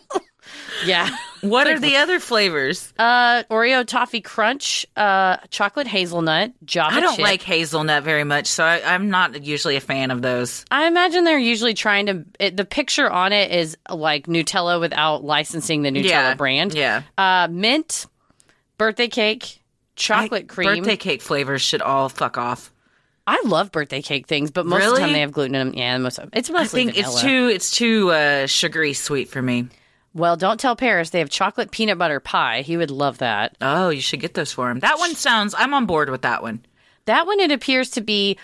yeah. 0.85 1.09
what 1.41 1.67
are 1.67 1.79
the 1.79 1.97
other 1.97 2.19
flavors? 2.19 2.93
Uh, 2.97 3.43
Oreo 3.49 3.85
toffee 3.85 4.21
crunch, 4.21 4.85
uh, 4.95 5.37
chocolate 5.49 5.87
hazelnut, 5.87 6.53
Java 6.65 6.95
I 6.95 6.99
don't 6.99 7.15
chip. 7.15 7.23
like 7.23 7.41
hazelnut 7.41 8.03
very 8.03 8.23
much, 8.23 8.47
so 8.47 8.63
I, 8.63 8.81
I'm 8.93 9.09
not 9.09 9.43
usually 9.43 9.75
a 9.75 9.81
fan 9.81 10.11
of 10.11 10.21
those. 10.21 10.65
I 10.71 10.87
imagine 10.87 11.23
they're 11.23 11.37
usually 11.39 11.73
trying 11.73 12.05
to. 12.07 12.25
It, 12.39 12.57
the 12.57 12.65
picture 12.65 13.09
on 13.09 13.31
it 13.33 13.51
is 13.51 13.77
like 13.89 14.27
Nutella 14.27 14.79
without 14.79 15.23
licensing 15.23 15.81
the 15.83 15.89
Nutella 15.89 16.03
Yeah, 16.09 16.33
brand. 16.35 16.73
yeah. 16.73 17.03
Uh, 17.17 17.47
mint, 17.49 18.05
birthday 18.77 19.07
cake, 19.07 19.61
chocolate 19.95 20.43
I- 20.49 20.53
cream. 20.53 20.77
Birthday 20.77 20.97
cake 20.97 21.21
flavors 21.21 21.61
should 21.61 21.81
all 21.81 22.09
fuck 22.09 22.37
off. 22.37 22.71
I 23.27 23.39
love 23.45 23.71
birthday 23.71 24.01
cake 24.01 24.25
things, 24.25 24.49
but 24.49 24.65
most 24.65 24.83
of 24.83 24.93
the 24.93 24.99
time 25.01 25.13
they 25.13 25.19
have 25.19 25.31
gluten 25.31 25.53
in 25.53 25.67
them. 25.67 25.77
Yeah, 25.77 25.95
most 25.99 26.17
of 26.17 26.29
it's 26.33 26.49
I 26.49 26.65
think 26.65 26.95
vanilla. 26.95 27.13
it's 27.13 27.21
too 27.21 27.47
it's 27.47 27.71
too 27.71 28.09
uh, 28.09 28.47
sugary 28.47 28.93
sweet 28.93 29.29
for 29.29 29.39
me. 29.39 29.67
Well, 30.19 30.35
don't 30.37 30.59
tell 30.59 30.75
Paris 30.75 31.09
they 31.09 31.19
have 31.19 31.29
chocolate 31.29 31.71
peanut 31.71 31.97
butter 31.97 32.19
pie. 32.19 32.61
He 32.61 32.77
would 32.77 32.91
love 32.91 33.17
that. 33.19 33.55
Oh, 33.61 33.89
you 33.89 34.01
should 34.01 34.19
get 34.19 34.33
those 34.35 34.51
for 34.51 34.69
him. 34.69 34.79
That 34.79 34.99
one 34.99 35.15
sounds. 35.15 35.55
I'm 35.57 35.73
on 35.73 35.85
board 35.85 36.09
with 36.09 36.21
that 36.23 36.41
one. 36.41 36.63
That 37.05 37.25
one 37.25 37.39
it 37.39 37.51
appears 37.51 37.89
to 37.91 38.01
be 38.01 38.37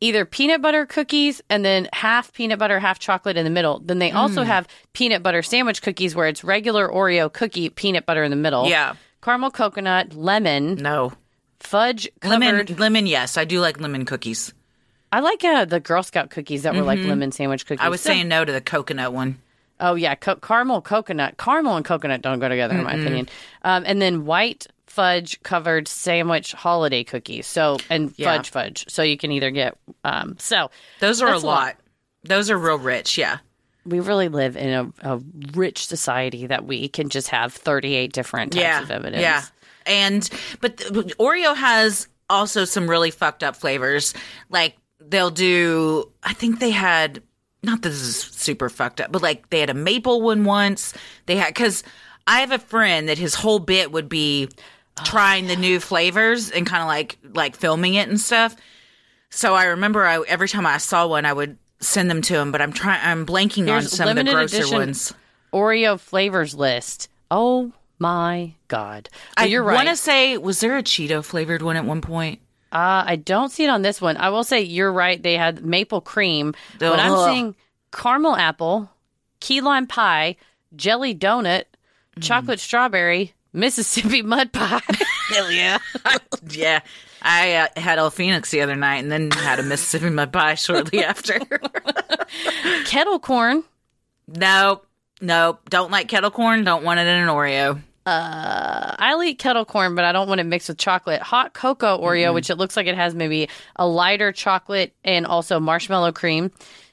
either 0.00 0.24
peanut 0.24 0.62
butter 0.62 0.86
cookies 0.86 1.42
and 1.50 1.62
then 1.64 1.86
half 1.92 2.32
peanut 2.32 2.58
butter, 2.58 2.80
half 2.80 2.98
chocolate 2.98 3.36
in 3.36 3.44
the 3.44 3.50
middle. 3.50 3.80
Then 3.80 3.98
they 3.98 4.10
Mm. 4.10 4.14
also 4.16 4.42
have 4.44 4.66
peanut 4.94 5.22
butter 5.22 5.42
sandwich 5.42 5.82
cookies 5.82 6.14
where 6.14 6.26
it's 6.26 6.42
regular 6.42 6.88
Oreo 6.88 7.30
cookie, 7.30 7.68
peanut 7.68 8.06
butter 8.06 8.24
in 8.24 8.30
the 8.30 8.36
middle. 8.36 8.66
Yeah. 8.68 8.94
Caramel 9.22 9.50
coconut, 9.50 10.14
lemon, 10.14 10.76
No 10.76 11.12
fudge 11.58 12.08
lemon. 12.24 12.50
covered. 12.66 12.80
Lemon. 12.80 13.06
Yes, 13.06 13.36
I 13.36 13.44
do 13.44 13.60
like 13.60 13.78
lemon 13.78 14.06
cookies. 14.06 14.54
I 15.12 15.20
like 15.20 15.44
uh, 15.44 15.66
the 15.66 15.80
Girl 15.80 16.02
Scout 16.02 16.30
cookies 16.30 16.62
that 16.62 16.74
were 16.74 16.82
like 16.82 17.00
lemon 17.00 17.32
sandwich 17.32 17.66
cookies. 17.66 17.80
Mm-hmm. 17.80 17.86
I 17.86 17.90
was 17.90 18.00
So- 18.00 18.10
saying 18.10 18.28
no 18.28 18.44
to 18.44 18.52
the 18.52 18.60
coconut 18.62 19.12
one. 19.12 19.38
Oh 19.80 19.94
yeah, 19.94 20.14
co- 20.14 20.36
caramel 20.36 20.82
coconut. 20.82 21.36
Caramel 21.38 21.76
and 21.76 21.84
coconut 21.84 22.22
don't 22.22 22.38
go 22.38 22.48
together 22.48 22.76
in 22.76 22.84
my 22.84 22.92
opinion. 22.94 23.28
Um, 23.62 23.82
and 23.86 24.00
then 24.00 24.24
white 24.26 24.66
fudge 24.86 25.40
covered 25.42 25.86
sandwich 25.88 26.52
holiday 26.52 27.04
cookies. 27.04 27.46
So 27.46 27.78
and 27.88 28.12
Yeah. 28.16 28.36
fudge 28.36 28.50
fudge. 28.50 28.84
So 28.88 29.02
you 29.02 29.16
can 29.16 29.32
either 29.32 29.50
get 29.50 29.76
um. 30.04 30.36
So 30.38 30.70
Those 31.00 31.22
are 31.22 31.30
That's 31.30 31.42
a 31.42 31.46
a 31.46 31.48
lot. 31.48 31.54
lot. 31.64 31.76
Those 32.24 32.50
are 32.50 32.58
real 32.58 32.78
rich. 32.78 33.16
Yeah. 33.16 33.38
we 33.86 33.98
really 34.00 34.28
live 34.28 34.56
in 34.56 34.68
a, 34.68 35.14
a 35.14 35.20
rich 35.54 35.86
society 35.86 36.46
that 36.48 36.66
we 36.66 36.88
can 36.88 37.08
just 37.08 37.28
have 37.28 37.54
thirty 37.54 37.94
eight 37.94 38.12
different 38.12 38.52
types 38.52 38.84
of 38.84 38.90
evidence. 38.90 39.22
Yeah. 39.22 39.42
And 39.86 40.28
but 40.60 40.76
th- 40.76 40.92
but 40.92 41.06
Oreo 41.18 41.56
has 41.56 42.06
also 42.28 42.64
some 42.66 42.88
really 42.90 43.10
fucked 43.10 43.42
up 43.42 43.56
flavors. 43.56 44.12
Like 44.50 44.76
they'll 45.00 45.30
do. 45.30 46.10
I 46.22 46.34
think 46.34 46.60
they 46.60 46.70
had. 46.70 47.22
Not 47.62 47.82
that 47.82 47.90
this 47.90 48.00
is 48.00 48.16
super 48.16 48.68
fucked 48.68 49.00
up, 49.00 49.12
but 49.12 49.22
like 49.22 49.50
they 49.50 49.60
had 49.60 49.70
a 49.70 49.74
maple 49.74 50.22
one 50.22 50.44
once. 50.44 50.94
They 51.26 51.36
had 51.36 51.48
because 51.48 51.82
I 52.26 52.40
have 52.40 52.52
a 52.52 52.58
friend 52.58 53.08
that 53.08 53.18
his 53.18 53.34
whole 53.34 53.58
bit 53.58 53.92
would 53.92 54.08
be 54.08 54.48
trying 55.04 55.46
the 55.46 55.56
new 55.56 55.80
flavors 55.80 56.50
and 56.50 56.66
kind 56.66 56.82
of 56.82 56.88
like 56.88 57.18
like 57.34 57.56
filming 57.56 57.94
it 57.94 58.08
and 58.08 58.18
stuff. 58.18 58.56
So 59.30 59.54
I 59.54 59.66
remember 59.66 60.04
I 60.04 60.22
every 60.26 60.48
time 60.48 60.66
I 60.66 60.78
saw 60.78 61.06
one, 61.06 61.26
I 61.26 61.32
would 61.32 61.58
send 61.80 62.10
them 62.10 62.22
to 62.22 62.38
him. 62.38 62.50
But 62.52 62.62
I'm 62.62 62.72
trying. 62.72 63.00
I'm 63.04 63.26
blanking 63.26 63.70
on 63.72 63.82
some 63.82 64.08
of 64.08 64.16
the 64.16 64.24
limited 64.24 64.50
grosser 64.50 64.74
ones. 64.74 65.14
Oreo 65.52 65.98
flavors 65.98 66.54
list. 66.54 67.08
Oh 67.30 67.72
my 67.98 68.54
god! 68.68 69.08
Well, 69.36 69.44
I 69.44 69.48
you're 69.48 69.62
right. 69.62 69.74
want 69.74 69.88
to 69.88 69.96
say, 69.96 70.38
was 70.38 70.60
there 70.60 70.78
a 70.78 70.82
Cheeto 70.82 71.24
flavored 71.24 71.62
one 71.62 71.76
at 71.76 71.84
one 71.84 72.00
point? 72.00 72.40
Uh, 72.72 73.02
I 73.06 73.16
don't 73.16 73.50
see 73.50 73.64
it 73.64 73.68
on 73.68 73.82
this 73.82 74.00
one. 74.00 74.16
I 74.16 74.28
will 74.28 74.44
say 74.44 74.60
you're 74.60 74.92
right. 74.92 75.20
They 75.20 75.36
had 75.36 75.64
maple 75.64 76.00
cream, 76.00 76.54
but 76.78 77.00
I'm 77.00 77.16
seeing 77.32 77.56
caramel 77.92 78.36
apple, 78.36 78.88
key 79.40 79.60
lime 79.60 79.86
pie, 79.86 80.36
jelly 80.76 81.14
donut, 81.14 81.64
chocolate 82.20 82.60
strawberry 82.60 83.34
Mississippi 83.52 84.22
mud 84.22 84.52
pie. 84.52 84.80
Hell 85.28 85.50
yeah. 85.50 85.78
yeah. 86.50 86.80
I 87.22 87.54
uh, 87.54 87.66
had 87.76 87.98
El 87.98 88.10
Fenix 88.10 88.50
the 88.50 88.60
other 88.60 88.76
night 88.76 88.98
and 88.98 89.10
then 89.10 89.30
had 89.30 89.58
a 89.58 89.62
Mississippi 89.62 90.10
mud 90.10 90.32
pie 90.32 90.54
shortly 90.54 91.04
after. 91.04 91.40
Kettle 92.84 93.18
corn. 93.18 93.64
nope. 94.28 94.86
Nope. 95.20 95.68
Don't 95.68 95.90
like 95.90 96.08
kettle 96.08 96.30
corn. 96.30 96.64
Don't 96.64 96.84
want 96.84 97.00
it 97.00 97.06
in 97.06 97.18
an 97.18 97.28
Oreo. 97.28 97.82
I'll 98.10 99.22
eat 99.22 99.38
kettle 99.38 99.64
corn, 99.64 99.94
but 99.94 100.04
I 100.04 100.12
don't 100.12 100.28
want 100.28 100.40
it 100.40 100.44
mixed 100.44 100.68
with 100.68 100.78
chocolate. 100.78 101.22
Hot 101.22 101.52
cocoa 101.54 101.98
Oreo, 101.98 102.34
which 102.34 102.50
it 102.50 102.56
looks 102.56 102.76
like 102.76 102.86
it 102.86 102.94
has 102.94 103.14
maybe 103.14 103.48
a 103.76 103.86
lighter 103.86 104.32
chocolate 104.32 104.94
and 105.04 105.26
also 105.26 105.60
marshmallow 105.60 106.12
cream. 106.12 106.50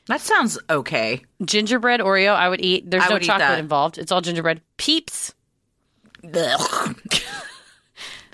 That 0.07 0.21
sounds 0.21 0.57
okay. 0.69 1.21
Gingerbread 1.43 1.99
Oreo, 1.99 2.33
I 2.33 2.47
would 2.47 2.61
eat. 2.63 2.89
There's 2.89 3.03
I 3.03 3.09
no 3.09 3.19
chocolate 3.19 3.59
involved. 3.59 3.97
It's 3.97 4.11
all 4.11 4.21
gingerbread. 4.21 4.61
Peeps. 4.77 5.33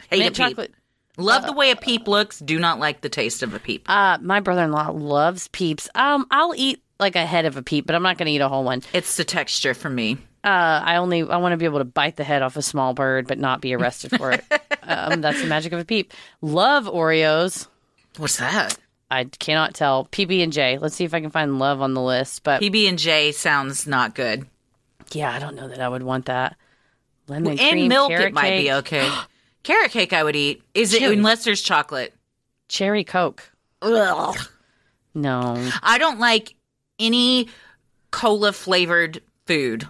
Hate 0.10 0.20
Mint 0.20 0.36
chocolate. 0.36 0.74
Love 1.18 1.46
the 1.46 1.54
way 1.54 1.72
a 1.72 1.76
peep 1.76 2.08
looks. 2.08 2.40
Do 2.40 2.60
not 2.60 2.80
like 2.80 3.02
the 3.02 3.10
taste 3.10 3.44
of 3.44 3.54
a 3.54 3.60
peep. 3.60 3.88
Uh, 3.88 4.18
my 4.22 4.40
brother-in-law 4.40 4.92
loves 4.92 5.48
peeps. 5.50 5.88
Um, 5.94 6.26
I'll 6.32 6.56
eat 6.56 6.82
like 7.00 7.16
a 7.16 7.26
head 7.26 7.46
of 7.46 7.56
a 7.56 7.62
peep, 7.62 7.86
but 7.86 7.96
I'm 7.96 8.02
not 8.02 8.18
going 8.18 8.26
to 8.28 8.32
eat 8.32 8.42
a 8.42 8.50
whole 8.50 8.64
one. 8.64 8.82
It's 8.94 9.18
the 9.18 9.24
texture 9.24 9.74
for 9.74 9.90
me. 9.90 10.18
Uh, 10.44 10.82
I 10.84 10.98
only 10.98 11.22
I 11.22 11.38
want 11.38 11.54
to 11.54 11.58
be 11.58 11.66
able 11.66 11.80
to 11.80 11.86
bite 11.86 12.18
the 12.18 12.24
head 12.24 12.42
off 12.42 12.58
a 12.58 12.62
small 12.62 12.94
bird, 12.94 13.28
but 13.28 13.40
not 13.40 13.62
be 13.62 13.74
arrested 13.74 14.12
for 14.18 14.32
it. 14.32 14.44
um, 14.84 15.22
that's 15.22 15.42
the 15.42 15.48
magic 15.48 15.72
of 15.72 15.80
a 15.80 15.86
peep. 15.86 16.12
Love 16.42 16.86
Oreos. 16.86 17.68
What's 18.18 18.38
that? 18.38 18.78
I 19.10 19.26
cannot 19.26 19.74
tell. 19.74 20.06
PB 20.06 20.44
and 20.44 20.52
J. 20.52 20.78
Let's 20.80 20.96
see 20.96 21.06
if 21.06 21.14
I 21.14 21.22
can 21.22 21.30
find 21.30 21.60
love 21.60 21.82
on 21.82 21.94
the 21.94 22.02
list. 22.02 22.44
But 22.44 22.62
PB 22.62 22.90
and 22.90 23.00
J 23.00 23.32
sounds 23.32 23.88
not 23.88 24.16
good. 24.16 24.46
yeah, 25.12 25.32
I 25.34 25.40
don't 25.40 25.56
know 25.56 25.68
that 25.68 25.80
I 25.80 25.88
would 25.88 26.04
want 26.04 26.26
that. 26.26 26.58
Lemon 27.28 27.58
In 27.58 27.72
cream, 27.72 27.88
milk, 27.88 28.12
it 28.12 28.34
might 28.34 28.50
cake, 28.50 28.66
be 28.66 28.72
okay. 28.74 29.10
Carrot 29.64 29.92
cake, 29.92 30.12
I 30.12 30.24
would 30.24 30.36
eat. 30.36 30.62
Is 30.74 30.94
it 30.94 31.04
unless 31.04 31.46
there's 31.46 31.62
chocolate? 31.62 32.14
cherry 32.68 33.04
coke. 33.04 33.50
Ugh. 33.82 34.36
No, 35.14 35.70
I 35.84 36.00
don't 36.00 36.20
like 36.20 36.56
any 37.00 37.50
cola 38.12 38.52
flavored 38.52 39.22
food 39.46 39.88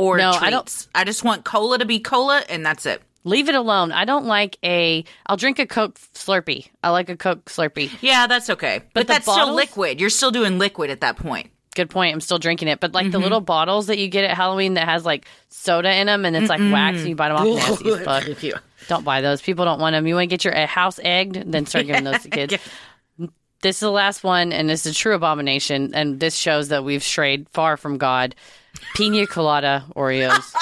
or 0.00 0.16
No, 0.18 0.30
treats. 0.32 0.42
I 0.44 0.50
don't- 0.50 0.86
I 0.94 1.04
just 1.04 1.24
want 1.24 1.44
cola 1.44 1.78
to 1.78 1.84
be 1.84 2.00
cola, 2.00 2.42
and 2.48 2.64
that's 2.64 2.86
it. 2.86 3.02
leave 3.24 3.48
it 3.50 3.54
alone. 3.54 3.92
I 3.92 4.04
don't 4.06 4.24
like 4.26 4.56
a. 4.64 5.04
I'll 5.26 5.36
drink 5.36 5.58
a 5.58 5.66
Coke 5.66 5.98
Slurpee. 6.14 6.68
I 6.82 6.88
like 6.90 7.08
a 7.10 7.16
Coke 7.16 7.44
Slurpee. 7.46 7.90
Yeah, 8.00 8.26
that's 8.26 8.48
okay. 8.50 8.80
But, 8.94 9.06
the 9.06 9.12
that's 9.12 9.30
still 9.30 9.52
liquid. 9.54 10.00
You're 10.00 10.08
still 10.10 10.30
doing 10.30 10.58
liquid 10.58 10.88
at 10.90 11.02
that 11.02 11.16
point. 11.16 11.50
Good 11.76 11.88
point. 11.90 12.12
I'm 12.14 12.20
still 12.20 12.38
drinking 12.38 12.66
it, 12.68 12.80
but 12.80 12.92
like 12.92 13.04
Mm-hmm. 13.04 13.12
the 13.12 13.18
little 13.20 13.40
bottles 13.40 13.86
that 13.86 13.98
you 13.98 14.08
get 14.08 14.24
at 14.24 14.36
Halloween 14.36 14.74
that 14.74 14.88
has 14.88 15.04
like 15.04 15.26
soda 15.50 15.92
in 15.94 16.06
them 16.08 16.24
and 16.24 16.34
it's 16.34 16.48
like 16.48 16.58
wax 16.60 16.98
and 17.00 17.08
you 17.10 17.14
bite 17.14 17.28
them 17.28 17.36
off. 17.36 17.46
Nasty 17.46 17.90
as 17.92 18.00
fuck. 18.50 18.62
Don't 18.88 19.04
buy 19.04 19.20
those. 19.20 19.40
People 19.40 19.64
don't 19.66 19.78
want 19.80 19.92
them. 19.94 20.04
You 20.06 20.14
want 20.16 20.24
to 20.30 20.36
get 20.36 20.44
your 20.44 20.66
house 20.66 20.98
egged, 21.04 21.52
then 21.52 21.66
start 21.66 21.86
giving 21.86 22.02
those 22.04 22.22
to 22.22 22.28
kids. 22.38 22.54
This 23.62 23.76
is 23.76 23.80
the 23.80 23.90
last 23.90 24.24
one, 24.24 24.52
and 24.52 24.70
it's 24.70 24.86
a 24.86 24.94
true 24.94 25.14
abomination. 25.14 25.94
And 25.94 26.18
this 26.18 26.34
shows 26.34 26.68
that 26.68 26.82
we've 26.84 27.02
strayed 27.02 27.48
far 27.50 27.76
from 27.76 27.98
God. 27.98 28.34
Pina 28.94 29.26
colada 29.26 29.84
Oreos. 29.96 30.54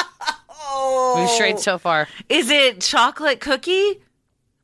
oh. 0.50 1.16
We've 1.20 1.30
strayed 1.30 1.58
so 1.58 1.78
far. 1.78 2.08
Is 2.28 2.50
it 2.50 2.80
chocolate 2.80 3.40
cookie? 3.40 4.00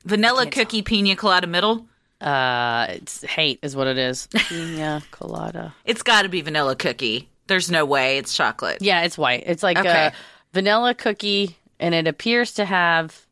Vanilla 0.04 0.46
cookie 0.46 0.82
pina 0.82 1.14
colada 1.16 1.46
middle? 1.46 1.86
Uh, 2.20 2.86
it's 2.90 3.22
hate 3.22 3.58
is 3.62 3.76
what 3.76 3.86
it 3.86 3.98
is. 3.98 4.28
Pina 4.48 5.02
colada. 5.10 5.74
It's 5.84 6.02
got 6.02 6.22
to 6.22 6.28
be 6.28 6.40
vanilla 6.40 6.74
cookie. 6.76 7.28
There's 7.46 7.70
no 7.70 7.84
way 7.84 8.18
it's 8.18 8.34
chocolate. 8.34 8.78
Yeah, 8.80 9.02
it's 9.02 9.18
white. 9.18 9.44
It's 9.46 9.62
like 9.62 9.78
Okay. 9.78 10.06
a 10.06 10.12
vanilla 10.52 10.94
cookie, 10.94 11.56
and 11.78 11.94
it 11.94 12.06
appears 12.06 12.54
to 12.54 12.64
have. 12.64 13.26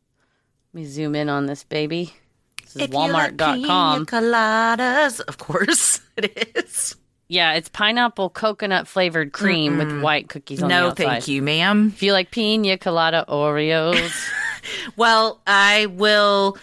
Let 0.73 0.81
me 0.81 0.85
zoom 0.85 1.15
in 1.15 1.29
on 1.29 1.45
this 1.47 1.63
baby. 1.63 2.13
This 2.73 2.83
is 2.83 2.89
If 2.89 2.93
you 2.93 2.99
like 2.99 3.37
Walmart.com. 3.37 4.05
pina 4.05 4.21
coladas, 4.21 5.19
of 5.21 5.37
course 5.37 6.01
it 6.17 6.55
is. 6.55 6.95
Yeah, 7.27 7.53
it's 7.53 7.69
pineapple 7.69 8.29
coconut 8.29 8.87
flavored 8.87 9.31
cream 9.31 9.77
with 9.77 10.01
white 10.01 10.29
cookies 10.29 10.61
on 10.61 10.69
the 10.69 10.75
No, 10.75 10.91
thank 10.91 11.27
you, 11.27 11.41
ma'am. 11.41 11.91
If 11.95 12.03
you 12.03 12.13
like 12.13 12.29
pina 12.31 12.77
colada 12.77 13.25
Oreos, 13.27 14.11
Well, 14.95 15.41
I 15.47 15.87
will 15.87 16.57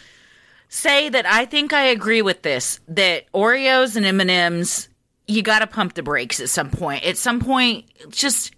say 0.68 1.08
that 1.08 1.26
I 1.26 1.44
think 1.44 1.72
I 1.72 1.86
agree 1.86 2.22
with 2.22 2.42
this. 2.42 2.80
That 2.88 3.30
Oreos 3.32 3.96
and 3.96 4.06
M 4.06 4.20
and 4.20 4.30
M's, 4.30 4.88
you 5.26 5.42
got 5.42 5.60
to 5.60 5.66
pump 5.66 5.94
the 5.94 6.02
brakes 6.02 6.40
at 6.40 6.48
some 6.48 6.70
point. 6.70 7.04
At 7.04 7.16
some 7.16 7.40
point, 7.40 7.86
just 8.10 8.54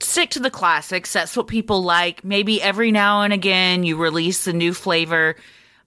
stick 0.00 0.30
to 0.30 0.40
the 0.40 0.50
classics. 0.50 1.12
That's 1.12 1.36
what 1.36 1.46
people 1.46 1.82
like. 1.82 2.24
Maybe 2.24 2.60
every 2.60 2.90
now 2.90 3.22
and 3.22 3.32
again 3.32 3.84
you 3.84 3.96
release 3.96 4.46
a 4.46 4.52
new 4.52 4.74
flavor, 4.74 5.36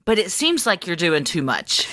but 0.06 0.18
it 0.20 0.32
seems 0.32 0.66
like 0.66 0.88
you're 0.88 0.96
doing 0.96 1.24
too 1.24 1.42
much. 1.42 1.88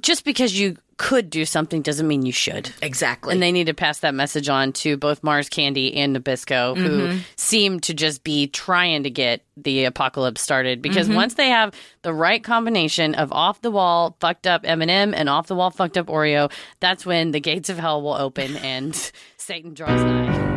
just 0.00 0.24
because 0.24 0.58
you 0.58 0.76
could 0.98 1.30
do 1.30 1.44
something 1.44 1.82
doesn't 1.82 2.06
mean 2.06 2.24
you 2.24 2.30
should. 2.32 2.70
Exactly. 2.80 3.32
And 3.32 3.42
they 3.42 3.50
need 3.50 3.66
to 3.66 3.74
pass 3.74 3.98
that 4.00 4.14
message 4.14 4.48
on 4.48 4.72
to 4.74 4.96
both 4.96 5.24
Mars 5.24 5.48
Candy 5.48 5.96
and 5.96 6.14
Nabisco, 6.14 6.76
who 6.76 7.18
seem 7.34 7.80
to 7.80 7.94
just 7.94 8.22
be 8.22 8.46
trying 8.46 9.02
to 9.02 9.10
get 9.10 9.42
the 9.56 9.84
apocalypse 9.84 10.40
started. 10.40 10.80
Because 10.80 11.08
once 11.08 11.34
they 11.34 11.48
have 11.48 11.74
the 12.02 12.14
right 12.14 12.44
combination 12.44 13.16
of 13.16 13.32
off 13.32 13.60
the 13.62 13.70
wall 13.70 14.16
fucked 14.20 14.46
up 14.46 14.60
M&M 14.64 15.12
and 15.12 15.28
off 15.28 15.48
the 15.48 15.56
wall 15.56 15.70
fucked 15.70 15.96
up 15.98 16.06
Oreo, 16.06 16.52
that's 16.78 17.04
when 17.04 17.32
the 17.32 17.40
gates 17.40 17.68
of 17.68 17.78
hell 17.78 18.00
will 18.00 18.14
open 18.14 18.56
and 18.58 18.94
Satan 19.38 19.74
draws 19.74 20.02
nigh. 20.02 20.51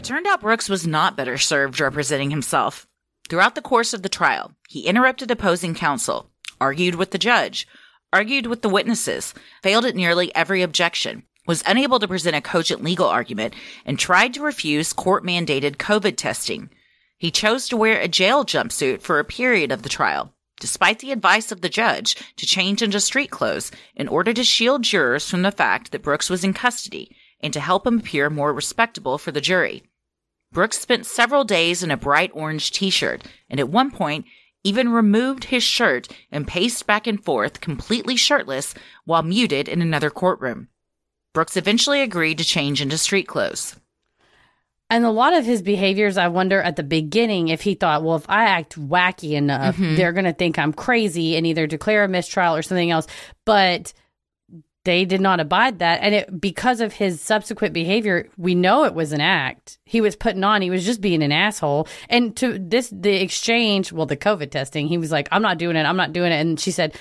It 0.00 0.04
turned 0.04 0.26
out 0.26 0.40
Brooks 0.40 0.70
was 0.70 0.86
not 0.86 1.14
better 1.14 1.36
served 1.36 1.78
representing 1.78 2.30
himself. 2.30 2.86
Throughout 3.28 3.54
the 3.54 3.60
course 3.60 3.92
of 3.92 4.00
the 4.02 4.08
trial, 4.08 4.52
he 4.66 4.86
interrupted 4.86 5.30
opposing 5.30 5.74
counsel, 5.74 6.30
argued 6.58 6.94
with 6.94 7.10
the 7.10 7.18
judge, 7.18 7.68
argued 8.10 8.46
with 8.46 8.62
the 8.62 8.70
witnesses, 8.70 9.34
failed 9.62 9.84
at 9.84 9.94
nearly 9.94 10.34
every 10.34 10.62
objection, 10.62 11.24
was 11.46 11.62
unable 11.66 11.98
to 11.98 12.08
present 12.08 12.34
a 12.34 12.40
cogent 12.40 12.82
legal 12.82 13.08
argument, 13.08 13.52
and 13.84 13.98
tried 13.98 14.32
to 14.32 14.42
refuse 14.42 14.94
court 14.94 15.22
mandated 15.22 15.76
COVID 15.76 16.16
testing. 16.16 16.70
He 17.18 17.30
chose 17.30 17.68
to 17.68 17.76
wear 17.76 18.00
a 18.00 18.08
jail 18.08 18.46
jumpsuit 18.46 19.02
for 19.02 19.18
a 19.18 19.24
period 19.24 19.70
of 19.70 19.82
the 19.82 19.90
trial, 19.90 20.32
despite 20.60 21.00
the 21.00 21.12
advice 21.12 21.52
of 21.52 21.60
the 21.60 21.68
judge 21.68 22.16
to 22.36 22.46
change 22.46 22.80
into 22.80 23.00
street 23.00 23.30
clothes 23.30 23.70
in 23.94 24.08
order 24.08 24.32
to 24.32 24.44
shield 24.44 24.80
jurors 24.80 25.28
from 25.28 25.42
the 25.42 25.52
fact 25.52 25.92
that 25.92 26.02
Brooks 26.02 26.30
was 26.30 26.42
in 26.42 26.54
custody 26.54 27.14
and 27.42 27.52
to 27.52 27.60
help 27.60 27.86
him 27.86 27.98
appear 27.98 28.30
more 28.30 28.54
respectable 28.54 29.18
for 29.18 29.30
the 29.30 29.42
jury. 29.42 29.82
Brooks 30.52 30.78
spent 30.78 31.06
several 31.06 31.44
days 31.44 31.82
in 31.82 31.90
a 31.90 31.96
bright 31.96 32.30
orange 32.34 32.72
t-shirt 32.72 33.24
and 33.48 33.60
at 33.60 33.68
one 33.68 33.90
point 33.90 34.24
even 34.64 34.90
removed 34.90 35.44
his 35.44 35.62
shirt 35.62 36.08
and 36.30 36.46
paced 36.46 36.86
back 36.86 37.06
and 37.06 37.22
forth 37.24 37.60
completely 37.60 38.16
shirtless 38.16 38.74
while 39.04 39.22
muted 39.22 39.68
in 39.68 39.80
another 39.80 40.10
courtroom. 40.10 40.68
Brooks 41.32 41.56
eventually 41.56 42.02
agreed 42.02 42.38
to 42.38 42.44
change 42.44 42.82
into 42.82 42.98
street 42.98 43.28
clothes. 43.28 43.76
And 44.92 45.04
a 45.04 45.10
lot 45.10 45.34
of 45.34 45.44
his 45.44 45.62
behaviors, 45.62 46.16
I 46.16 46.26
wonder 46.26 46.60
at 46.60 46.74
the 46.74 46.82
beginning 46.82 47.48
if 47.48 47.60
he 47.60 47.74
thought, 47.74 48.02
well, 48.02 48.16
if 48.16 48.28
I 48.28 48.46
act 48.46 48.76
wacky 48.76 49.32
enough, 49.32 49.76
mm-hmm. 49.76 49.94
they're 49.94 50.12
going 50.12 50.24
to 50.24 50.32
think 50.32 50.58
I'm 50.58 50.72
crazy 50.72 51.36
and 51.36 51.46
either 51.46 51.68
declare 51.68 52.02
a 52.02 52.08
mistrial 52.08 52.56
or 52.56 52.62
something 52.62 52.90
else. 52.90 53.06
But 53.44 53.92
they 54.84 55.04
did 55.04 55.20
not 55.20 55.40
abide 55.40 55.80
that. 55.80 56.00
And 56.02 56.14
it, 56.14 56.40
because 56.40 56.80
of 56.80 56.94
his 56.94 57.20
subsequent 57.20 57.74
behavior, 57.74 58.28
we 58.36 58.54
know 58.54 58.84
it 58.84 58.94
was 58.94 59.12
an 59.12 59.20
act. 59.20 59.78
He 59.84 60.00
was 60.00 60.16
putting 60.16 60.42
on, 60.44 60.62
he 60.62 60.70
was 60.70 60.86
just 60.86 61.00
being 61.00 61.22
an 61.22 61.32
asshole. 61.32 61.86
And 62.08 62.34
to 62.38 62.58
this, 62.58 62.88
the 62.90 63.22
exchange, 63.22 63.92
well, 63.92 64.06
the 64.06 64.16
COVID 64.16 64.50
testing, 64.50 64.88
he 64.88 64.98
was 64.98 65.12
like, 65.12 65.28
I'm 65.30 65.42
not 65.42 65.58
doing 65.58 65.76
it. 65.76 65.84
I'm 65.84 65.98
not 65.98 66.12
doing 66.12 66.32
it. 66.32 66.40
And 66.40 66.58
she 66.58 66.70
said, 66.70 66.96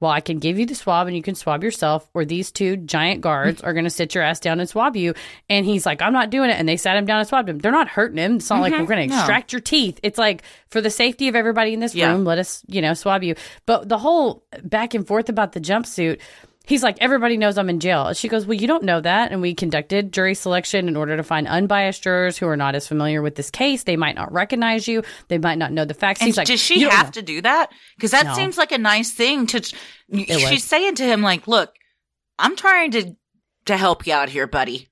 well, 0.00 0.12
I 0.12 0.20
can 0.20 0.38
give 0.38 0.60
you 0.60 0.64
the 0.64 0.76
swab 0.76 1.08
and 1.08 1.16
you 1.16 1.22
can 1.22 1.34
swab 1.34 1.64
yourself, 1.64 2.08
or 2.14 2.24
these 2.24 2.52
two 2.52 2.76
giant 2.76 3.20
guards 3.20 3.62
are 3.62 3.72
going 3.72 3.82
to 3.82 3.90
sit 3.90 4.14
your 4.14 4.22
ass 4.22 4.38
down 4.38 4.60
and 4.60 4.68
swab 4.68 4.94
you. 4.94 5.12
And 5.50 5.66
he's 5.66 5.84
like, 5.84 6.00
I'm 6.00 6.12
not 6.12 6.30
doing 6.30 6.50
it. 6.50 6.52
And 6.52 6.68
they 6.68 6.76
sat 6.76 6.96
him 6.96 7.04
down 7.04 7.18
and 7.18 7.28
swabbed 7.28 7.48
him. 7.48 7.58
They're 7.58 7.72
not 7.72 7.88
hurting 7.88 8.16
him. 8.16 8.36
It's 8.36 8.48
not 8.48 8.60
like 8.60 8.72
mm-hmm. 8.72 8.82
we're 8.82 8.94
going 8.94 9.08
to 9.08 9.16
extract 9.16 9.52
your 9.52 9.60
teeth. 9.60 9.98
It's 10.04 10.16
like 10.16 10.44
for 10.68 10.80
the 10.80 10.88
safety 10.88 11.26
of 11.26 11.34
everybody 11.34 11.74
in 11.74 11.80
this 11.80 11.96
Yeah. 11.96 12.12
room, 12.12 12.24
let 12.24 12.38
us, 12.38 12.62
you 12.68 12.80
know, 12.80 12.94
swab 12.94 13.24
you. 13.24 13.34
But 13.66 13.88
the 13.88 13.98
whole 13.98 14.44
back 14.62 14.94
and 14.94 15.04
forth 15.04 15.28
about 15.28 15.50
the 15.50 15.60
jumpsuit, 15.60 16.20
he's 16.68 16.82
like, 16.82 16.98
everybody 17.00 17.36
knows 17.36 17.58
I'm 17.58 17.68
in 17.70 17.80
jail. 17.80 18.12
She 18.12 18.28
goes, 18.28 18.46
Well, 18.46 18.54
you 18.56 18.66
don't 18.68 18.84
know 18.84 19.00
that. 19.00 19.32
And 19.32 19.40
we 19.40 19.54
conducted 19.54 20.12
jury 20.12 20.34
selection 20.34 20.86
in 20.86 20.96
order 20.96 21.16
to 21.16 21.22
find 21.24 21.48
unbiased 21.48 22.02
jurors 22.02 22.38
who 22.38 22.46
are 22.46 22.56
not 22.56 22.74
as 22.76 22.86
familiar 22.86 23.22
with 23.22 23.34
this 23.34 23.50
case. 23.50 23.82
They 23.84 23.96
might 23.96 24.14
not 24.14 24.30
recognize 24.32 24.86
you. 24.86 25.02
They 25.28 25.38
might 25.38 25.58
not 25.58 25.72
know 25.72 25.84
the 25.84 25.94
facts. 25.94 26.20
And 26.20 26.26
he's 26.28 26.36
like, 26.36 26.46
does 26.46 26.60
she 26.60 26.78
"You 26.78 26.90
have 26.90 27.06
know." 27.06 27.12
to 27.12 27.22
do 27.22 27.40
that? 27.42 27.70
Because 27.96 28.12
that 28.12 28.26
No. 28.26 28.34
seems 28.34 28.56
like 28.58 28.70
a 28.70 28.78
nice 28.78 29.10
thing 29.10 29.46
to. 29.48 29.62
She's 29.62 30.50
was. 30.50 30.64
saying 30.64 30.96
to 30.96 31.04
him, 31.04 31.22
like, 31.22 31.48
"Look, 31.48 31.74
I'm 32.38 32.54
trying 32.54 32.90
to 32.92 33.16
to 33.66 33.76
help 33.76 34.06
you 34.06 34.12
out 34.12 34.28
here, 34.28 34.46
buddy. 34.46 34.88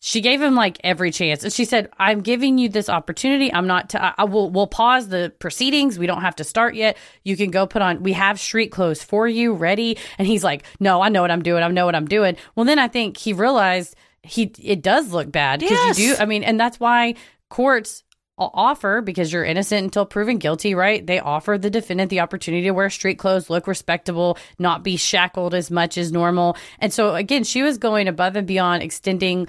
She 0.00 0.20
gave 0.20 0.40
him 0.40 0.54
like 0.54 0.78
every 0.84 1.10
chance, 1.10 1.42
and 1.42 1.52
she 1.52 1.64
said, 1.64 1.90
"I'm 1.98 2.20
giving 2.20 2.56
you 2.56 2.68
this 2.68 2.88
opportunity. 2.88 3.52
I'm 3.52 3.66
not. 3.66 3.90
T- 3.90 3.98
I 3.98 4.14
I 4.18 4.24
will. 4.24 4.48
We'll 4.48 4.68
pause 4.68 5.08
the 5.08 5.32
proceedings. 5.40 5.98
We 5.98 6.06
don't 6.06 6.20
have 6.20 6.36
to 6.36 6.44
start 6.44 6.76
yet. 6.76 6.96
You 7.24 7.36
can 7.36 7.50
go 7.50 7.66
put 7.66 7.82
on. 7.82 8.04
We 8.04 8.12
have 8.12 8.38
street 8.38 8.68
clothes 8.68 9.02
for 9.02 9.26
you, 9.26 9.54
ready." 9.54 9.98
And 10.18 10.28
he's 10.28 10.44
like, 10.44 10.62
"No, 10.78 11.00
I 11.02 11.08
know 11.08 11.22
what 11.22 11.32
I'm 11.32 11.42
doing. 11.42 11.64
I 11.64 11.68
know 11.68 11.84
what 11.84 11.96
I'm 11.96 12.06
doing." 12.06 12.36
Well, 12.54 12.64
then 12.64 12.78
I 12.78 12.86
think 12.86 13.16
he 13.16 13.32
realized 13.32 13.96
he 14.22 14.52
it 14.62 14.82
does 14.82 15.12
look 15.12 15.32
bad 15.32 15.60
because 15.60 15.98
you 15.98 16.14
do. 16.14 16.22
I 16.22 16.26
mean, 16.26 16.44
and 16.44 16.60
that's 16.60 16.78
why 16.78 17.16
courts 17.48 18.04
offer 18.38 19.00
because 19.00 19.32
you're 19.32 19.44
innocent 19.44 19.84
until 19.84 20.06
proven 20.06 20.38
guilty, 20.38 20.74
right? 20.74 21.04
They 21.04 21.18
offer 21.18 21.58
the 21.58 21.70
defendant 21.70 22.10
the 22.10 22.20
opportunity 22.20 22.64
to 22.64 22.70
wear 22.70 22.88
street 22.90 23.18
clothes, 23.18 23.50
look 23.50 23.66
respectable, 23.66 24.38
not 24.58 24.84
be 24.84 24.96
shackled 24.96 25.54
as 25.54 25.70
much 25.70 25.98
as 25.98 26.12
normal. 26.12 26.56
And 26.78 26.92
so 26.92 27.14
again, 27.14 27.44
she 27.44 27.62
was 27.62 27.78
going 27.78 28.06
above 28.06 28.36
and 28.36 28.46
beyond 28.46 28.82
extending 28.82 29.48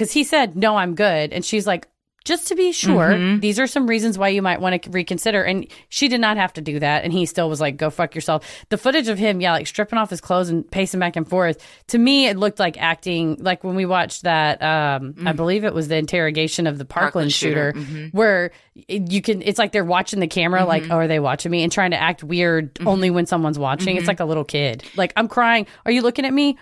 because 0.00 0.12
he 0.12 0.24
said, 0.24 0.56
"No, 0.56 0.76
I'm 0.76 0.94
good," 0.94 1.32
and 1.32 1.44
she's 1.44 1.66
like. 1.66 1.86
Just 2.22 2.48
to 2.48 2.54
be 2.54 2.70
sure, 2.70 3.08
mm-hmm. 3.08 3.40
these 3.40 3.58
are 3.58 3.66
some 3.66 3.86
reasons 3.86 4.18
why 4.18 4.28
you 4.28 4.42
might 4.42 4.60
want 4.60 4.82
to 4.82 4.90
reconsider. 4.90 5.42
And 5.42 5.66
she 5.88 6.06
did 6.06 6.20
not 6.20 6.36
have 6.36 6.52
to 6.52 6.60
do 6.60 6.78
that. 6.78 7.02
And 7.02 7.14
he 7.14 7.24
still 7.24 7.48
was 7.48 7.62
like, 7.62 7.78
go 7.78 7.88
fuck 7.88 8.14
yourself. 8.14 8.46
The 8.68 8.76
footage 8.76 9.08
of 9.08 9.16
him, 9.16 9.40
yeah, 9.40 9.52
like 9.52 9.66
stripping 9.66 9.98
off 9.98 10.10
his 10.10 10.20
clothes 10.20 10.50
and 10.50 10.70
pacing 10.70 11.00
back 11.00 11.16
and 11.16 11.26
forth, 11.26 11.66
to 11.86 11.98
me, 11.98 12.26
it 12.26 12.36
looked 12.36 12.58
like 12.58 12.76
acting, 12.76 13.38
like 13.40 13.64
when 13.64 13.74
we 13.74 13.86
watched 13.86 14.24
that, 14.24 14.60
um, 14.62 15.14
mm. 15.14 15.26
I 15.26 15.32
believe 15.32 15.64
it 15.64 15.72
was 15.72 15.88
the 15.88 15.96
interrogation 15.96 16.66
of 16.66 16.76
the 16.76 16.84
Parkland, 16.84 17.04
Parkland 17.04 17.32
shooter. 17.32 17.72
shooter, 17.74 17.86
mm-hmm. 17.86 18.16
where 18.16 18.50
you 18.86 19.22
can, 19.22 19.40
it's 19.40 19.58
like 19.58 19.72
they're 19.72 19.82
watching 19.82 20.20
the 20.20 20.28
camera, 20.28 20.66
like, 20.66 20.82
mm-hmm. 20.82 20.92
oh, 20.92 20.96
are 20.96 21.08
they 21.08 21.20
watching 21.20 21.50
me? 21.50 21.62
And 21.62 21.72
trying 21.72 21.92
to 21.92 22.00
act 22.00 22.22
weird 22.22 22.78
only 22.84 23.08
when 23.08 23.24
someone's 23.24 23.58
watching. 23.58 23.96
It's 23.96 24.06
like 24.06 24.20
a 24.20 24.26
little 24.26 24.44
kid. 24.44 24.84
Like, 24.94 25.14
I'm 25.16 25.26
crying. 25.26 25.66
Are 25.86 25.90
you 25.90 26.02
looking 26.02 26.26
at 26.26 26.34
me? 26.34 26.58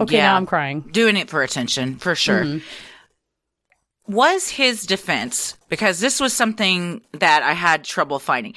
Okay, 0.00 0.16
Yeah. 0.16 0.26
now 0.32 0.36
I'm 0.36 0.46
crying. 0.46 0.82
doing 0.92 1.16
it 1.16 1.30
for 1.30 1.42
attention 1.42 1.96
for 1.96 2.14
sure. 2.14 2.44
Mm-hmm. 2.44 4.12
Was 4.12 4.48
his 4.50 4.86
defense 4.86 5.56
because 5.68 5.98
this 5.98 6.20
was 6.20 6.32
something 6.32 7.00
that 7.12 7.42
I 7.42 7.54
had 7.54 7.82
trouble 7.82 8.20
finding 8.20 8.54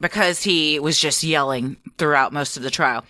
because 0.00 0.42
he 0.42 0.78
was 0.78 0.98
just 0.98 1.22
yelling 1.22 1.76
throughout 1.98 2.32
most 2.32 2.56
of 2.56 2.62
the 2.62 2.70
trial. 2.70 3.04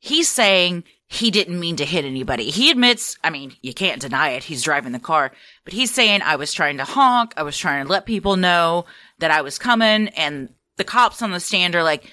He's 0.00 0.28
saying 0.28 0.82
he 1.06 1.30
didn't 1.30 1.60
mean 1.60 1.76
to 1.76 1.84
hit 1.84 2.04
anybody. 2.04 2.50
He 2.50 2.70
admits, 2.72 3.16
I 3.22 3.30
mean, 3.30 3.52
you 3.62 3.72
can't 3.72 4.00
deny 4.00 4.30
it. 4.30 4.42
He's 4.44 4.62
driving 4.64 4.90
the 4.92 4.98
car, 4.98 5.30
but 5.64 5.72
he's 5.74 5.92
saying 5.92 6.22
I 6.22 6.36
was 6.36 6.52
trying 6.52 6.78
to 6.78 6.84
honk. 6.84 7.34
I 7.36 7.42
was 7.44 7.56
trying 7.56 7.84
to 7.86 7.90
let 7.92 8.04
people 8.06 8.36
know 8.36 8.86
that 9.20 9.30
I 9.30 9.42
was 9.42 9.58
coming. 9.58 10.08
And 10.08 10.48
the 10.76 10.84
cops 10.84 11.22
on 11.22 11.30
the 11.30 11.38
stand 11.40 11.76
are 11.76 11.82
like, 11.84 12.10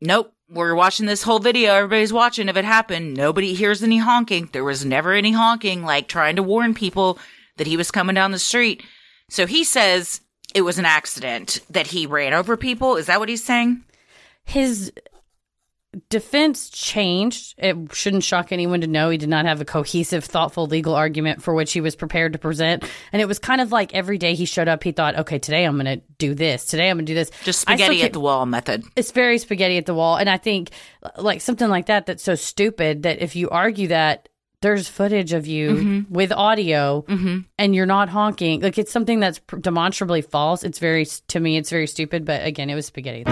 nope, 0.00 0.32
we're 0.52 0.74
watching 0.74 1.06
this 1.06 1.22
whole 1.22 1.38
video. 1.38 1.74
Everybody's 1.74 2.12
watching. 2.12 2.48
If 2.48 2.56
it 2.56 2.64
happened, 2.64 3.14
nobody 3.16 3.54
hears 3.54 3.82
any 3.82 3.98
honking. 3.98 4.50
There 4.52 4.64
was 4.64 4.84
never 4.84 5.12
any 5.12 5.32
honking, 5.32 5.82
like 5.82 6.08
trying 6.08 6.36
to 6.36 6.42
warn 6.42 6.74
people 6.74 7.18
that 7.56 7.66
he 7.66 7.76
was 7.76 7.90
coming 7.90 8.14
down 8.14 8.32
the 8.32 8.38
street. 8.38 8.84
So 9.28 9.46
he 9.46 9.64
says 9.64 10.20
it 10.54 10.62
was 10.62 10.78
an 10.78 10.84
accident 10.84 11.60
that 11.70 11.88
he 11.88 12.06
ran 12.06 12.34
over 12.34 12.56
people. 12.56 12.96
Is 12.96 13.06
that 13.06 13.18
what 13.18 13.28
he's 13.28 13.44
saying? 13.44 13.84
his 14.44 14.92
defense 16.08 16.70
changed. 16.70 17.54
It 17.58 17.76
shouldn't 17.92 18.24
shock 18.24 18.52
anyone 18.52 18.80
to 18.80 18.86
know 18.86 19.10
he 19.10 19.18
did 19.18 19.28
not 19.28 19.44
have 19.44 19.60
a 19.60 19.64
cohesive, 19.64 20.24
thoughtful 20.24 20.66
legal 20.66 20.94
argument 20.94 21.42
for 21.42 21.52
which 21.54 21.72
he 21.72 21.80
was 21.80 21.94
prepared 21.96 22.32
to 22.32 22.38
present. 22.38 22.84
And 23.12 23.20
it 23.20 23.26
was 23.26 23.38
kind 23.38 23.60
of 23.60 23.72
like 23.72 23.94
every 23.94 24.18
day 24.18 24.34
he 24.34 24.44
showed 24.44 24.68
up, 24.68 24.82
he 24.82 24.92
thought, 24.92 25.16
okay, 25.20 25.38
today 25.38 25.64
I'm 25.64 25.74
going 25.74 25.98
to 26.00 26.04
do 26.18 26.34
this. 26.34 26.64
Today 26.66 26.88
I'm 26.88 26.96
going 26.96 27.06
to 27.06 27.10
do 27.10 27.14
this. 27.14 27.30
Just 27.44 27.60
spaghetti 27.60 28.02
at 28.02 28.12
the 28.12 28.20
wall 28.20 28.46
method. 28.46 28.84
It's 28.96 29.12
very 29.12 29.38
spaghetti 29.38 29.76
at 29.76 29.86
the 29.86 29.94
wall. 29.94 30.16
And 30.16 30.30
I 30.30 30.38
think 30.38 30.70
like 31.18 31.40
something 31.40 31.68
like 31.68 31.86
that, 31.86 32.06
that's 32.06 32.22
so 32.22 32.34
stupid 32.36 33.02
that 33.02 33.20
if 33.20 33.36
you 33.36 33.50
argue 33.50 33.88
that, 33.88 34.28
there's 34.62 34.88
footage 34.88 35.32
of 35.32 35.44
you 35.48 35.72
Mm-hmm. 35.72 36.14
with 36.14 36.30
audio 36.30 37.04
and 37.58 37.74
you're 37.74 37.84
not 37.84 38.08
honking. 38.08 38.60
Like 38.60 38.78
it's 38.78 38.92
something 38.92 39.18
that's 39.18 39.40
demonstrably 39.60 40.22
false. 40.22 40.62
It's 40.62 40.78
very, 40.78 41.04
to 41.04 41.40
me, 41.40 41.56
it's 41.56 41.68
very 41.68 41.88
stupid. 41.88 42.24
But 42.24 42.46
again, 42.46 42.70
it 42.70 42.76
was 42.76 42.86
spaghetti 42.86 43.24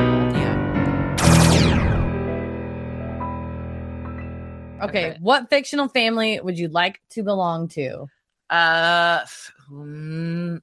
Okay, 4.83 5.17
what 5.21 5.51
fictional 5.51 5.89
family 5.89 6.41
would 6.41 6.59
you 6.59 6.69
like 6.69 7.01
to 7.11 7.23
belong 7.23 7.69
to? 7.69 8.07
Uh, 8.49 9.21
mm, 9.71 10.61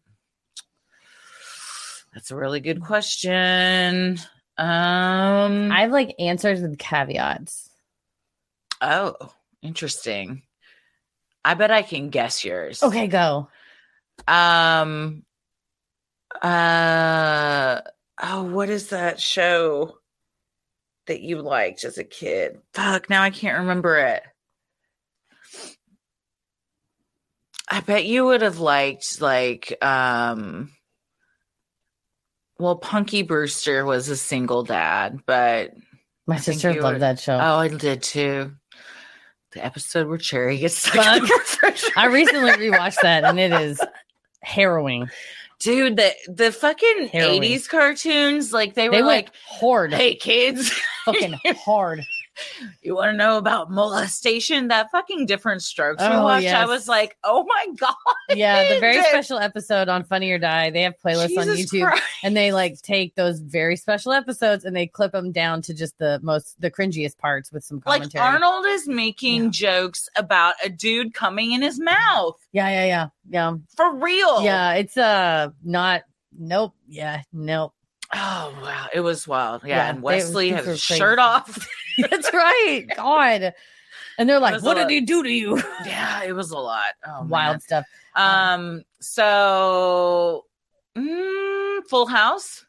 that's 2.13 2.31
a 2.31 2.35
really 2.35 2.59
good 2.59 2.81
question. 2.81 4.17
Um, 4.57 5.71
I 5.71 5.81
have 5.81 5.91
like 5.91 6.15
answers 6.19 6.61
with 6.61 6.77
caveats. 6.79 7.69
oh, 8.81 9.15
interesting. 9.61 10.43
I 11.45 11.53
bet 11.53 11.71
I 11.71 11.81
can 11.81 12.09
guess 12.09 12.43
yours. 12.43 12.83
Okay, 12.83 13.07
go. 13.07 13.49
Um. 14.27 15.23
Uh. 16.41 17.81
Oh, 18.21 18.43
what 18.43 18.69
is 18.69 18.89
that 18.89 19.19
show 19.19 19.99
that 21.07 21.21
you 21.21 21.41
liked 21.41 21.83
as 21.83 21.97
a 21.97 22.03
kid? 22.03 22.59
Fuck, 22.73 23.09
now 23.09 23.23
I 23.23 23.29
can't 23.29 23.59
remember 23.59 23.97
it. 23.97 24.23
I 27.69 27.81
bet 27.81 28.05
you 28.05 28.25
would 28.25 28.41
have 28.41 28.59
liked 28.59 29.21
like 29.21 29.77
um. 29.83 30.71
Well, 32.59 32.75
Punky 32.77 33.21
Brewster 33.21 33.85
was 33.85 34.09
a 34.09 34.17
single 34.17 34.63
dad, 34.63 35.19
but 35.27 35.73
My 36.25 36.35
I 36.35 36.39
sister 36.39 36.73
loved 36.81 36.95
were- 36.95 36.99
that 36.99 37.19
show. 37.19 37.35
oh, 37.35 37.57
I 37.57 37.67
did 37.67 38.01
too. 38.01 38.53
The 39.53 39.63
episode 39.63 40.07
where 40.07 40.17
Cherie 40.19 40.57
gets 40.57 40.75
stuck 40.77 40.95
in 41.17 41.21
the 41.23 41.27
Fuck. 41.27 41.37
refrigerator. 41.61 41.99
I 41.99 42.05
recently 42.07 42.51
rewatched 42.51 43.01
that 43.03 43.23
and 43.25 43.39
it 43.39 43.51
is 43.53 43.79
harrowing. 44.41 45.09
Dude, 45.59 45.97
the 45.97 46.13
the 46.27 46.51
fucking 46.51 47.07
Harrowing. 47.11 47.43
eighties 47.43 47.67
cartoons, 47.67 48.53
like 48.53 48.75
they 48.75 48.89
were 48.89 48.97
They 48.97 49.01
like, 49.01 49.31
hard, 49.59 49.91
"Hey 49.93 50.15
kids, 50.15 50.71
fucking 51.05 51.33
hard. 51.65 52.03
You 52.81 52.95
want 52.95 53.11
to 53.11 53.17
know 53.17 53.37
about 53.37 53.69
molestation?" 53.71 54.67
That 54.69 54.91
fucking 54.91 55.25
Diff'rent 55.25 55.61
Strokes 55.61 56.01
we 56.01 56.09
Oh, 56.09 56.23
watched. 56.23 56.47
I 56.47 56.65
was 56.65 56.87
like, 56.87 57.17
"Oh 57.23 57.43
my 57.47 57.67
god!" 57.75 57.95
Yeah, 58.29 58.73
the 58.73 58.79
very 58.81 59.01
special 59.03 59.37
episode 59.39 59.89
on 59.89 60.03
Funny 60.03 60.31
or 60.31 60.39
Die. 60.39 60.69
They 60.71 60.81
have 60.83 60.95
playlists 61.03 61.37
on 61.37 61.47
YouTube, 61.47 61.87
Christ. 61.87 62.03
and 62.23 62.35
they 62.35 62.51
like 62.51 62.81
take 62.81 63.15
those 63.15 63.39
very 63.39 63.75
special 63.75 64.11
episodes 64.11 64.65
and 64.65 64.75
they 64.75 64.87
clip 64.87 65.11
them 65.11 65.31
down 65.31 65.61
to 65.63 65.73
just 65.73 65.97
the 65.97 66.19
most 66.23 66.59
the 66.61 66.71
cringiest 66.71 67.17
parts 67.17 67.51
with 67.51 67.63
some 67.63 67.81
Like 67.85 68.01
commentary. 68.01 68.23
Arnold 68.25 68.65
is 68.67 68.87
making 68.87 69.45
Yeah. 69.45 69.49
jokes 69.51 70.09
about 70.15 70.55
a 70.63 70.69
dude 70.69 71.13
coming 71.13 71.51
in 71.51 71.61
his 71.61 71.79
mouth 71.79 72.35
yeah, 72.51 72.69
yeah, 72.69 72.85
yeah, 72.85 73.07
yeah, 73.29 73.53
for 73.75 73.95
real. 73.95 74.41
yeah. 74.43 74.73
It's 74.73 74.97
uh 74.97 75.49
not. 75.63 76.03
Nope. 76.39 76.73
Yeah. 76.87 77.21
Nope. 77.33 77.73
Oh 78.13 78.53
wow, 78.61 78.87
it 78.93 79.01
was 79.01 79.27
wild. 79.27 79.63
Yeah, 79.65 79.77
Yeah, 79.77 79.89
and 79.89 80.01
Wesley 80.01 80.49
has 80.51 80.65
his 80.65 80.79
shirt 80.79 81.19
off. 81.19 81.67
That's 81.97 82.31
right. 82.33 82.85
God. 82.95 83.53
And 84.19 84.27
they're 84.29 84.39
like, 84.39 84.61
"What 84.63 84.75
did 84.75 84.81
lot. 84.83 84.89
he 84.91 85.01
do 85.01 85.23
to 85.23 85.29
you?" 85.31 85.57
yeah, 85.85 86.23
it 86.23 86.33
was 86.33 86.51
a 86.51 86.57
lot. 86.57 86.93
Oh, 87.05 87.23
Wild 87.25 87.53
man. 87.55 87.59
stuff. 87.61 87.85
Um. 88.15 88.83
So, 88.99 90.45
mm, 90.97 91.79
Full 91.89 92.07
House. 92.07 92.65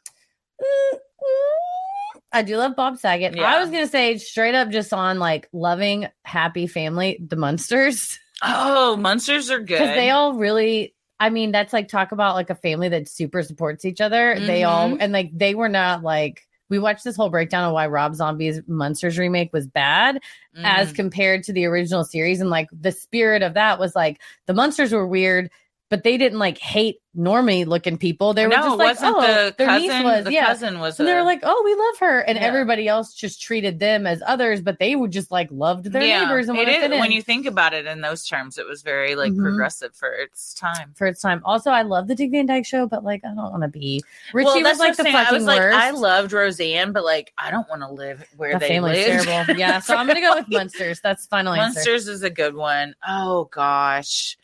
I 2.31 2.43
do 2.43 2.57
love 2.57 2.75
Bob 2.75 2.97
Saget. 2.97 3.35
Yeah. 3.35 3.43
I 3.55 3.59
was 3.59 3.69
gonna 3.71 3.87
say 3.87 4.17
straight 4.17 4.53
up, 4.53 4.69
just 4.69 4.93
on 4.93 5.17
like 5.19 5.49
loving 5.51 6.07
happy 6.23 6.67
family, 6.67 7.17
the 7.27 7.35
Munsters, 7.35 8.19
Oh, 8.43 8.95
Munsters 8.97 9.49
are 9.49 9.59
good. 9.59 9.67
because 9.79 9.95
they 9.95 10.11
all 10.11 10.33
really. 10.33 10.93
I 11.21 11.29
mean, 11.31 11.51
that's 11.51 11.73
like 11.73 11.89
talk 11.89 12.11
about 12.13 12.35
like 12.35 12.49
a 12.49 12.55
family 12.55 12.87
that 12.89 13.09
super 13.09 13.43
supports 13.43 13.83
each 13.83 13.99
other. 13.99 14.39
They 14.39 14.63
all 14.63 14.91
Mhm. 14.91 14.97
and 15.01 15.11
like 15.13 15.31
they 15.33 15.55
were 15.55 15.67
not 15.69 16.03
like. 16.03 16.43
We 16.69 16.79
watched 16.79 17.03
this 17.03 17.15
whole 17.15 17.29
breakdown 17.29 17.65
of 17.65 17.73
why 17.73 17.87
Rob 17.87 18.15
Zombie's 18.15 18.61
Munsters 18.67 19.17
remake 19.17 19.51
was 19.53 19.67
bad. 19.67 20.19
as 20.63 20.91
Mm. 20.91 20.95
compared 20.95 21.43
to 21.43 21.53
the 21.53 21.65
original 21.65 22.03
series. 22.03 22.41
And 22.41 22.49
like 22.49 22.67
the 22.71 22.91
spirit 22.91 23.41
of 23.43 23.53
that 23.53 23.79
was 23.79 23.95
like 23.95 24.19
the 24.45 24.53
monsters 24.53 24.91
were 24.91 25.07
weird, 25.07 25.49
but 25.89 26.03
they 26.03 26.17
didn't 26.17 26.39
like 26.39 26.57
hate 26.59 27.01
normie 27.17 27.65
looking 27.65 27.97
people. 27.97 28.33
They 28.33 28.43
were 28.43 28.49
no, 28.49 28.55
just 28.57 28.77
like, 28.77 28.87
wasn't 29.01 29.15
oh, 29.17 29.21
the 29.21 29.55
their 29.57 29.67
cousin. 29.67 29.87
niece 29.89 30.03
was, 30.03 30.23
the 30.25 30.31
yeah. 30.31 30.45
cousin 30.45 30.79
was. 30.79 30.99
And 30.99 31.07
they 31.07 31.13
a- 31.13 31.15
were 31.15 31.23
like, 31.23 31.39
oh, 31.43 31.61
we 31.65 31.73
love 31.73 31.97
her. 32.11 32.19
And 32.19 32.37
Yeah. 32.37 32.45
everybody 32.45 32.87
else 32.87 33.13
just 33.15 33.41
treated 33.41 33.79
them 33.79 34.05
as 34.05 34.21
others, 34.25 34.61
but 34.61 34.77
they 34.79 34.95
would 34.95 35.09
just 35.11 35.31
like 35.31 35.49
loved 35.51 35.85
their 35.85 36.03
yeah, 36.03 36.21
neighbors 36.23 36.47
and 36.47 36.57
it 36.59 36.69
is- 36.69 36.89
when 36.99 37.11
you 37.11 37.21
think 37.23 37.47
about 37.47 37.73
it 37.73 37.87
in 37.87 38.01
those 38.01 38.25
terms, 38.27 38.57
it 38.59 38.67
was 38.67 38.83
very 38.83 39.15
like 39.15 39.33
Mhm. 39.33 39.41
progressive 39.41 39.95
for 39.95 40.13
its 40.13 40.53
time. 40.53 40.93
for 40.95 41.07
its 41.07 41.19
time. 41.21 41.41
Also, 41.43 41.71
I 41.71 41.81
love 41.81 42.07
the 42.07 42.13
Dick 42.15 42.29
Van 42.31 42.45
Dyke 42.45 42.65
show, 42.65 42.85
but 42.87 43.03
like 43.03 43.25
I 43.25 43.29
don't 43.33 43.51
want 43.51 43.63
to 43.63 43.67
be 43.69 44.03
Richie 44.33 44.45
well, 44.45 44.55
was 44.55 44.63
that's 44.63 44.79
like 44.79 44.95
the 44.95 45.03
saying. 45.03 45.15
fucking 45.15 45.33
I 45.33 45.37
was 45.37 45.45
like, 45.45 45.59
worst. 45.59 45.77
I 45.77 45.89
loved 45.89 46.31
Roseanne, 46.31 46.91
but 46.93 47.03
like, 47.03 47.33
I 47.39 47.49
don't 47.49 47.67
want 47.67 47.81
to 47.81 47.91
live 47.91 48.23
where 48.37 48.53
the 48.53 48.59
they 48.59 48.79
live. 48.79 49.25
terrible. 49.25 49.55
Yeah, 49.59 49.79
so 49.79 49.95
I'm 49.95 50.05
gonna 50.07 50.21
go 50.21 50.35
with 50.35 50.47
Munsters. 50.51 51.01
That's 51.01 51.25
final 51.25 51.53
answer. 51.53 51.79
Monsters 51.79 52.07
is 52.07 52.21
a 52.21 52.29
good 52.29 52.53
one. 52.53 52.93
Oh 53.05 53.45
gosh. 53.45 54.37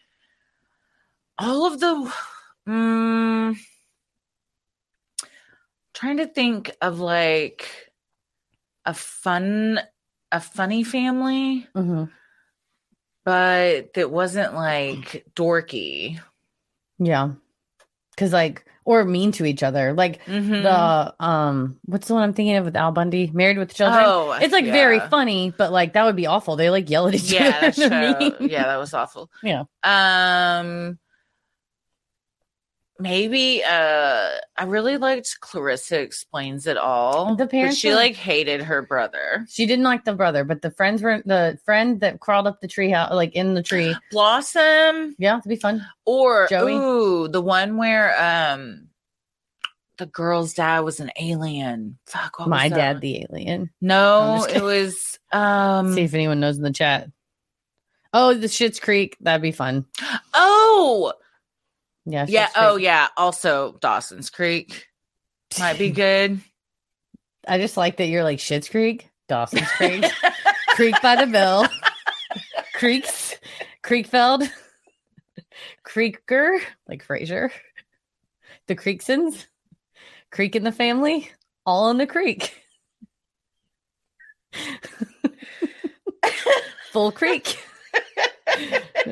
All 1.37 1.65
of 1.67 1.79
the 1.79 2.11
mm, 2.67 3.57
trying 5.93 6.17
to 6.17 6.27
think 6.27 6.71
of 6.81 6.99
like 6.99 7.91
a 8.85 8.93
fun 8.93 9.79
a 10.31 10.39
funny 10.39 10.83
family, 10.83 11.67
Mhm. 11.75 12.09
but 13.23 13.93
that 13.93 14.11
wasn't 14.11 14.53
like 14.53 15.25
dorky. 15.35 16.19
Yeah. 16.99 17.31
because 18.11 18.31
like 18.31 18.65
or 18.85 19.03
mean 19.03 19.31
to 19.33 19.45
each 19.45 19.61
other. 19.63 19.91
Like 19.93 20.23
Mhm. 20.25 20.63
the 20.63 21.25
um, 21.25 21.79
what's 21.85 22.07
the 22.07 22.13
one 22.13 22.23
I'm 22.23 22.33
thinking 22.33 22.55
of 22.55 22.63
with 22.65 22.75
Al 22.77 22.91
Bundy, 22.93 23.29
Married 23.33 23.57
with 23.57 23.73
Children. 23.73 24.03
Oh, 24.05 24.31
it's 24.33 24.53
like 24.53 24.65
very 24.65 24.99
funny, 25.01 25.51
but 25.57 25.71
like 25.73 25.93
that 25.93 26.05
would 26.05 26.15
be 26.15 26.27
awful. 26.27 26.55
They 26.55 26.69
like 26.69 26.89
yell 26.89 27.07
at 27.07 27.15
each 27.15 27.31
yeah, 27.33 27.57
other. 27.57 27.71
They're 27.71 27.89
show, 28.21 28.37
yeah, 28.45 28.63
that 28.63 28.77
was 28.77 28.93
awful. 28.93 29.29
Yeah. 29.43 29.63
Um, 29.83 30.97
maybe. 32.99 33.63
Uh, 33.63 34.29
I 34.57 34.63
really 34.65 34.97
liked 34.97 35.37
Clarissa 35.41 35.99
explains 35.99 36.67
it 36.67 36.77
all. 36.77 37.35
The 37.35 37.45
but 37.45 37.51
parents 37.51 37.77
she 37.77 37.89
were- 37.89 37.95
like 37.95 38.15
hated 38.15 38.61
her 38.61 38.81
brother. 38.81 39.45
She 39.49 39.65
didn't 39.65 39.83
like 39.85 40.05
the 40.05 40.13
brother, 40.13 40.43
but 40.43 40.61
the 40.61 40.71
friends 40.71 41.01
were 41.01 41.21
the 41.25 41.57
friend 41.65 41.99
that 42.01 42.19
crawled 42.19 42.47
up 42.47 42.61
the 42.61 42.67
tree 42.67 42.89
house, 42.91 43.11
like 43.13 43.33
in 43.33 43.53
the 43.53 43.63
tree. 43.63 43.95
Blossom 44.11 45.15
Yeah, 45.17 45.37
it'd 45.37 45.49
be 45.49 45.55
fun. 45.55 45.85
or 46.05 46.47
Joey? 46.49 46.73
ooh, 46.75 47.27
the 47.27 47.41
one 47.41 47.77
where 47.77 48.15
um. 48.21 48.87
The 49.97 50.07
girl's 50.07 50.53
dad 50.53 50.81
was 50.81 50.99
an 50.99 51.09
alien. 51.17 51.97
Fuck, 52.05 52.39
what 52.39 52.49
My 52.49 52.67
dad, 52.67 52.99
the 52.99 53.25
alien. 53.31 53.69
No, 53.79 54.45
it 54.53 54.61
was 54.61 55.17
um 55.31 55.93
See 55.93 56.01
if 56.01 56.13
anyone 56.13 56.41
knows 56.41 56.57
in 56.57 56.63
the 56.63 56.71
chat. 56.73 57.07
Oh, 58.13 58.33
the 58.33 58.47
Schitt's 58.47 58.79
Creek. 58.81 59.15
That'd 59.21 59.41
be 59.41 59.51
fun. 59.53 59.85
Oh, 60.33 61.13
Yeah. 62.05 62.25
yeah. 62.27 62.49
Oh, 62.55 62.75
yeah. 62.75 63.07
Also, 63.17 63.77
Dawson's 63.81 64.29
Creek 64.29 64.87
might 65.59 65.79
be 65.79 65.89
good. 65.89 66.39
I 67.47 67.57
just 67.57 67.77
like 67.77 67.97
that 67.97 68.07
you're 68.07 68.23
like 68.23 68.39
Schitt's 68.39 68.69
Creek, 68.69 69.09
Dawson's 69.27 69.69
Creek, 69.71 70.05
Creek 70.69 70.95
by 71.01 71.15
the 71.15 71.27
Bill, 71.27 71.67
Creeks, 72.73 73.35
Creekfeld, 73.83 74.49
Creeker, 75.83 76.59
like 76.87 77.05
Frasier, 77.05 77.51
the 78.67 78.75
Creeksons, 78.75 79.45
Creek 80.31 80.55
in 80.55 80.63
the 80.63 80.71
family, 80.71 81.29
all 81.65 81.89
in 81.89 81.97
the 81.97 82.07
creek. 82.07 82.61
Full 86.91 87.11
creek. 87.11 87.57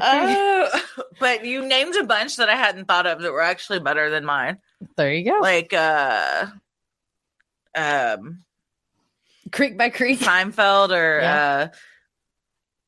the. 0.00 0.80
Oh, 0.96 1.02
but 1.20 1.44
you 1.44 1.66
named 1.66 1.94
a 1.96 2.04
bunch 2.04 2.36
that 2.36 2.48
I 2.48 2.56
hadn't 2.56 2.86
thought 2.86 3.06
of 3.06 3.20
that 3.22 3.32
were 3.32 3.40
actually 3.42 3.80
better 3.80 4.10
than 4.10 4.24
mine. 4.24 4.58
there 4.96 5.12
you 5.12 5.24
go. 5.30 5.38
Like 5.40 5.72
uh 5.72 6.46
um 7.74 8.44
creek 9.52 9.76
by 9.78 9.90
creek. 9.90 10.18
Seinfeld 10.20 10.90
or 10.90 11.20
Yeah. 11.20 11.36
uh 11.36 11.68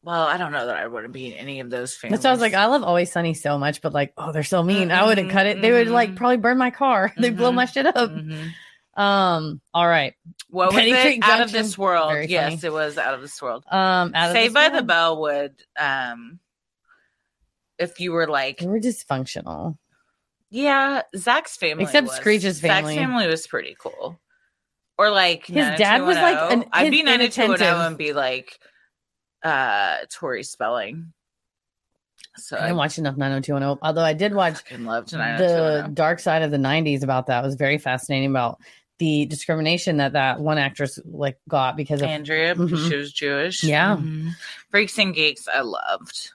well, 0.02 0.22
I 0.22 0.38
don't 0.38 0.52
know 0.52 0.66
that 0.66 0.76
I 0.76 0.86
wouldn't 0.86 1.12
be 1.12 1.26
in 1.26 1.32
any 1.34 1.60
of 1.60 1.70
those 1.70 1.94
families. 1.94 2.18
That's 2.20 2.24
why 2.24 2.30
I 2.30 2.32
was 2.32 2.40
like, 2.40 2.54
I 2.54 2.66
love 2.66 2.82
Always 2.84 3.10
Sunny 3.12 3.34
so 3.34 3.58
much, 3.58 3.82
but 3.82 3.92
like, 3.92 4.14
oh, 4.16 4.32
they're 4.32 4.44
so 4.44 4.62
mean. 4.62 4.90
I 4.92 5.04
wouldn't 5.04 5.28
Mhm, 5.28 5.32
cut 5.32 5.46
it. 5.46 5.60
They 5.60 5.72
would 5.72 5.88
like 5.88 6.10
mhm. 6.10 6.16
probably 6.16 6.36
burn 6.38 6.56
my 6.56 6.70
car. 6.70 7.12
They'd 7.18 7.36
blow 7.36 7.50
Mhm, 7.50 7.54
my 7.56 7.64
shit 7.66 7.84
up. 7.86 7.94
Mhm. 8.10 8.52
Um, 8.94 9.60
all 9.74 9.86
right. 9.86 10.14
What 10.48 10.68
was 10.68 10.76
Penny 10.76 10.92
it? 10.92 11.02
Creek 11.02 11.24
Out 11.24 11.40
of 11.42 11.52
this 11.52 11.76
world. 11.76 12.12
Very 12.12 12.26
Yes, 12.28 12.60
funny. 12.60 12.66
it 12.68 12.72
was 12.72 12.96
out 12.96 13.14
of 13.14 13.20
this 13.20 13.42
world. 13.42 13.64
Um, 13.70 14.12
out 14.14 14.30
of 14.30 14.32
Saved 14.36 14.54
by 14.54 14.68
the 14.68 14.74
world. 14.76 14.86
Bell 14.86 15.20
would 15.20 15.54
um 15.78 16.38
if 17.78 18.00
you 18.00 18.12
were 18.12 18.26
like 18.26 18.58
They 18.58 18.66
were 18.66 18.80
dysfunctional. 18.80 19.76
Yeah, 20.50 21.02
Zach's 21.16 21.56
family. 21.56 21.84
Except 21.84 22.06
was- 22.06 22.16
Screech's 22.16 22.60
family. 22.60 22.94
Zach's 22.94 23.00
family 23.00 23.26
was 23.26 23.46
pretty 23.46 23.76
cool. 23.78 24.18
Or 24.96 25.10
like 25.10 25.46
His 25.46 25.78
dad 25.78 26.02
was, 26.02 26.16
like, 26.16 26.52
an- 26.52 26.64
I'd 26.72 26.90
be 26.90 26.98
his 26.98 27.04
ninety 27.06 27.28
two 27.28 27.42
inattentive. 27.42 27.78
and 27.86 27.96
be 27.98 28.12
like 28.12 28.58
uh 29.44 29.98
Tori 30.10 30.42
Spelling. 30.42 31.12
So 32.36 32.56
I 32.56 32.60
I 32.60 32.62
didn't 32.66 32.76
watch 32.78 32.98
enough 32.98 33.16
90210. 33.16 33.78
Although 33.82 34.02
I 34.02 34.12
did 34.12 34.32
watch 34.34 34.58
loved 34.78 35.10
the 35.10 35.90
dark 35.92 36.18
side 36.20 36.42
of 36.42 36.50
the 36.50 36.56
90s 36.56 37.02
about 37.02 37.26
that. 37.26 37.42
It 37.42 37.46
was 37.46 37.54
very 37.56 37.78
fascinating 37.78 38.30
about 38.30 38.60
the 38.98 39.26
discrimination 39.26 39.98
that 39.98 40.12
that 40.14 40.40
one 40.40 40.58
actress 40.58 40.98
like 41.04 41.38
got 41.48 41.76
because 41.76 42.00
of 42.00 42.08
Andrea, 42.08 42.54
because 42.56 42.80
Mhm. 42.80 42.88
she 42.90 42.96
was 42.96 43.12
Jewish. 43.12 43.62
Yeah. 43.62 43.96
Mhm. 43.96 44.30
Freaks 44.70 44.98
and 44.98 45.14
Geeks, 45.14 45.46
I 45.46 45.60
loved. 45.60 46.30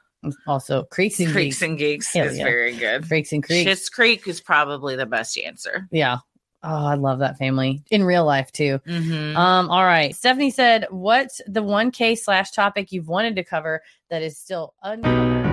Also 0.48 0.84
Creeks 0.84 1.20
and 1.20 1.32
Creeks 1.32 1.58
Creeks. 1.58 1.62
and 1.62 1.78
Geeks 1.78 2.14
Hell 2.14 2.28
is 2.28 2.38
yeah. 2.38 2.44
very 2.44 2.76
good. 2.76 3.08
Creeks 3.08 3.32
and 3.32 3.44
Creeks. 3.44 3.70
Schitt's 3.70 3.90
Creek 3.90 4.28
is 4.28 4.42
probably 4.42 4.96
the 4.96 5.06
best 5.06 5.38
answer. 5.38 5.88
Yeah. 5.92 6.18
Oh, 6.66 6.86
I 6.86 6.96
love 6.96 7.20
that 7.20 7.38
family 7.38 7.84
in 7.92 8.06
real 8.06 8.24
life 8.24 8.52
too. 8.54 8.80
Mm-hmm. 8.88 9.36
Um, 9.36 9.70
all 9.70 9.84
right. 9.84 10.16
Stephanie 10.16 10.50
said, 10.52 10.88
What's 10.92 11.42
the 11.46 11.62
one 11.62 11.92
case 11.92 12.24
slash 12.24 12.52
topic 12.52 12.92
you've 12.94 13.10
wanted 13.10 13.36
to 13.36 13.44
cover 13.44 13.82
that 14.10 14.22
is 14.22 14.38
still 14.38 14.74
uncovered? 14.82 15.44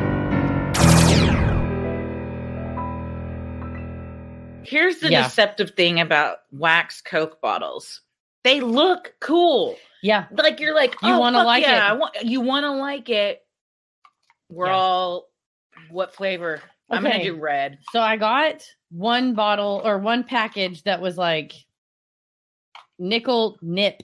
Here's 4.63 5.01
the 5.01 5.11
Yeah. 5.11 5.25
deceptive 5.25 5.71
thing 5.71 5.99
about 6.01 6.39
wax 6.53 7.01
Coke 7.01 7.41
bottles. 7.41 8.03
They 8.45 8.61
look 8.61 9.15
cool. 9.21 9.77
Yeah. 10.03 10.27
Like 10.31 10.61
you're 10.61 10.75
like, 10.75 10.93
You 11.03 11.15
oh, 11.15 11.19
wanna 11.19 11.39
fuck 11.39 11.47
like 11.47 11.63
yeah, 11.65 11.87
it. 11.87 11.91
I 11.91 11.93
want 11.95 12.15
you 12.23 12.41
want 12.41 12.65
to 12.65 12.71
like 12.73 13.09
it. 13.09 13.43
We're 14.51 14.67
Yeah. 14.67 14.75
all 14.77 15.31
what 15.91 16.15
flavor? 16.15 16.61
I'm 16.91 17.03
gonna 17.03 17.23
do 17.23 17.37
red. 17.37 17.79
So 17.93 18.01
I 18.01 18.17
got 18.17 18.65
one 18.91 19.35
bottle 19.35 19.81
or 19.85 19.99
one 19.99 20.25
package 20.25 20.83
that 20.83 21.01
was 21.01 21.17
like 21.17 21.53
Nik-L-Nip. 22.99 24.03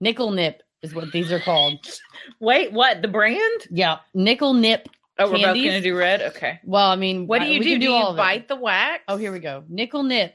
Nickel 0.00 0.30
nip 0.30 0.62
is 0.82 0.94
what 0.94 1.10
these 1.12 1.32
are 1.32 1.40
called. 1.40 1.84
Wait, 2.40 2.72
what? 2.72 3.00
The 3.02 3.08
brand? 3.08 3.66
Yeah. 3.70 3.98
Nik-L-Nip. 4.14 4.88
Oh, 5.18 5.26
we're 5.30 5.38
both 5.38 5.56
gonna 5.56 5.80
do 5.80 5.96
red. 5.96 6.20
Okay. 6.20 6.60
Well, 6.64 6.90
I 6.90 6.96
mean, 6.96 7.26
What 7.26 7.40
do 7.40 7.46
you 7.46 7.62
do? 7.62 7.70
can 7.70 7.80
Do, 7.80 7.86
you 7.86 7.94
of 7.96 8.16
it. 8.16 8.18
bite 8.18 8.48
the 8.48 8.56
wax? 8.56 9.02
Oh, 9.08 9.16
here 9.16 9.32
we 9.32 9.38
go. 9.38 9.64
Nickel 9.68 10.02
nip. 10.02 10.34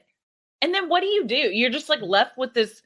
And 0.63 0.73
then 0.73 0.89
what 0.89 1.01
do 1.01 1.05
you 1.07 1.25
do? 1.25 1.35
You're 1.35 1.69
just 1.69 1.87
like 1.87 2.01
left 2.01 2.35
with 2.35 2.55
this 2.55 2.81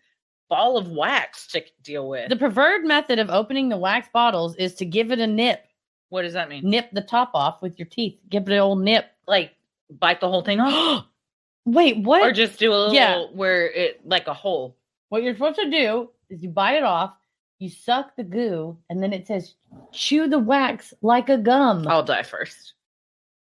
ball 0.50 0.78
of 0.78 0.90
wax 0.90 1.48
to 1.48 1.64
deal 1.84 2.10
with. 2.10 2.28
The 2.28 2.36
preferred 2.36 2.84
method 2.84 3.18
of 3.18 3.30
opening 3.30 3.70
the 3.70 3.78
wax 3.78 4.10
bottles 4.14 4.56
is 4.58 4.76
to 4.76 4.86
give 4.86 5.12
it 5.14 5.20
a 5.20 5.28
nip. 5.28 5.66
What 6.10 6.22
does 6.24 6.34
that 6.34 6.50
mean? 6.50 6.62
Nip 6.70 6.90
the 6.92 7.02
top 7.02 7.32
off 7.34 7.62
with 7.62 7.78
your 7.80 7.88
teeth. 7.88 8.20
Give 8.30 8.44
it 8.48 8.54
an 8.54 8.60
old 8.60 8.82
nip. 8.82 9.06
Like 9.28 9.52
bite 9.90 10.20
the 10.22 10.30
whole 10.30 10.44
thing 10.44 10.60
off, 10.60 11.06
Wait, 11.66 11.98
what? 11.98 12.22
or 12.24 12.32
just 12.32 12.60
do 12.60 12.72
a 12.72 12.76
little 12.76 12.94
Yeah. 12.94 13.26
where 13.34 13.68
it 13.72 14.02
like 14.08 14.28
a 14.28 14.34
hole. 14.34 14.78
What 15.10 15.24
you're 15.24 15.34
supposed 15.34 15.60
to 15.60 15.70
do 15.70 16.10
is 16.30 16.42
you 16.44 16.50
bite 16.50 16.76
it 16.76 16.84
off, 16.84 17.14
you 17.60 17.70
suck 17.70 18.16
the 18.16 18.24
goo, 18.24 18.78
and 18.90 19.02
then 19.02 19.14
it 19.14 19.28
says 19.28 19.56
chew 19.92 20.28
the 20.28 20.40
wax 20.40 20.94
like 21.02 21.30
a 21.30 21.38
gum. 21.38 21.88
I'll 21.88 22.04
die 22.04 22.24
first. 22.24 22.74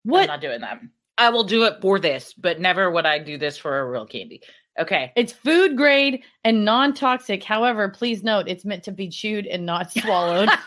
What? 0.04 0.22
I'm 0.22 0.26
not 0.28 0.40
doing 0.40 0.60
that. 0.62 0.80
I 1.18 1.28
will 1.30 1.44
do 1.44 1.64
it 1.64 1.80
for 1.82 1.98
this, 1.98 2.32
but 2.32 2.60
never 2.60 2.90
would 2.90 3.04
I 3.06 3.18
do 3.18 3.36
this 3.36 3.58
for 3.58 3.78
a 3.80 3.88
real 3.90 4.06
candy. 4.06 4.40
Okay. 4.78 5.12
It's 5.16 5.32
food 5.32 5.76
grade 5.76 6.22
and 6.44 6.64
non 6.64 6.94
toxic. 6.94 7.44
However, 7.44 7.88
please 7.90 8.22
note 8.22 8.48
it's 8.48 8.64
meant 8.64 8.84
to 8.84 8.92
be 8.92 9.08
chewed 9.08 9.46
and 9.46 9.66
not 9.66 9.92
swallowed. 9.92 10.48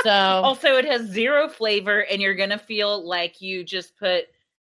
so 0.04 0.10
also, 0.10 0.76
it 0.76 0.84
has 0.84 1.02
zero 1.06 1.48
flavor, 1.48 2.00
and 2.04 2.20
you're 2.22 2.34
gonna 2.34 2.58
feel 2.58 3.06
like 3.06 3.40
you 3.40 3.64
just 3.64 3.96
put 3.98 4.24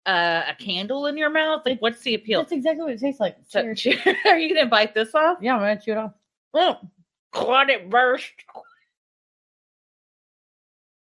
uh, 0.05 0.43
a 0.49 0.55
candle 0.57 1.05
in 1.07 1.17
your 1.17 1.29
mouth. 1.29 1.61
Like, 1.65 1.81
what's 1.81 2.01
the 2.01 2.15
appeal? 2.15 2.39
that's 2.41 2.51
exactly 2.51 2.83
what 2.83 2.93
it 2.93 2.99
tastes 2.99 3.19
like. 3.19 3.37
So, 3.47 3.73
Cheers. 3.73 4.15
are 4.25 4.37
you 4.39 4.53
gonna 4.53 4.69
bite 4.69 4.93
this 4.93 5.13
off? 5.15 5.37
yeah, 5.41 5.53
I'm 5.55 5.59
gonna 5.59 5.79
chew 5.81 5.91
it 5.91 5.97
off. 5.97 6.13
Oh, 6.53 6.77
caught 7.31 7.69
it 7.69 7.89
burst. 7.89 8.31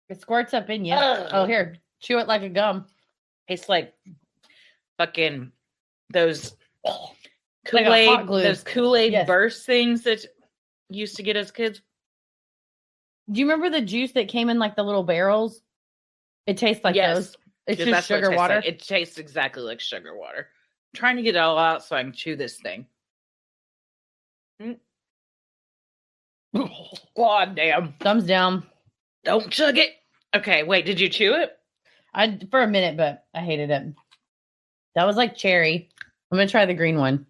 It 0.09 0.21
squirts 0.21 0.55
up 0.55 0.71
in 0.71 0.85
you. 0.85 0.95
Ugh. 0.95 1.29
Oh, 1.33 1.45
here, 1.47 1.77
chew 2.01 2.19
it 2.19 2.27
like 2.29 2.43
a 2.43 2.49
gum. 2.49 2.87
It's 3.47 3.69
like 3.69 3.95
fucking 4.99 5.53
those 6.13 6.57
Like 6.85 7.17
Kool 7.67 7.95
Aid, 7.95 8.27
glue. 8.27 8.43
those 8.43 8.63
Kool 8.65 8.97
Aid 8.97 9.13
Yes. 9.13 9.27
burst 9.27 9.67
things 9.67 10.03
that 10.05 10.25
used 10.89 11.17
to 11.17 11.23
get 11.23 11.37
as 11.37 11.51
kids. 11.51 11.83
Do 13.31 13.41
you 13.41 13.47
remember 13.47 13.71
the 13.71 13.85
juice 13.85 14.13
that 14.13 14.29
came 14.29 14.49
in 14.49 14.59
like 14.59 14.77
the 14.77 14.83
little 14.83 15.03
barrels? 15.03 15.61
It 16.47 16.57
tastes 16.57 16.83
like 16.83 16.95
Yes. 16.95 17.17
those. 17.17 17.37
It's 17.67 17.85
just 17.85 18.11
it 18.11 18.15
sugar 18.15 18.29
tastes 18.29 18.37
water. 18.39 18.55
like. 18.57 18.65
It 18.67 18.79
tastes 18.81 19.19
exactly 19.19 19.63
like 19.63 19.81
sugar 19.81 20.17
water. 20.17 20.49
I'm 20.49 20.97
trying 20.99 21.17
to 21.17 21.23
get 21.23 21.35
it 21.37 21.39
all 21.39 21.59
out 21.59 21.85
so 21.85 21.97
I 21.97 22.03
can 22.03 22.13
chew 22.13 22.37
this 22.37 22.59
thing. 22.59 22.87
Mm. 24.63 24.79
God 27.17 27.55
damn. 27.55 27.93
Thumbs 28.01 28.25
down. 28.25 28.67
Don't 29.25 29.51
chug 29.51 29.77
it. 29.77 29.91
Okay, 30.35 30.63
wait, 30.63 30.87
did 30.87 30.99
you 30.99 31.09
chew 31.09 31.35
it? 31.35 31.53
I 32.15 32.39
for 32.51 32.63
a 32.63 32.67
minute, 32.67 32.97
but 32.97 33.27
I 33.35 33.41
hated 33.41 33.71
it. 33.71 33.95
That 34.95 35.07
was 35.07 35.17
like 35.17 35.37
cherry. 35.37 35.91
I'm 36.31 36.39
gonna 36.39 36.49
try 36.49 36.65
the 36.67 36.75
green 36.75 36.97
one. 36.99 37.27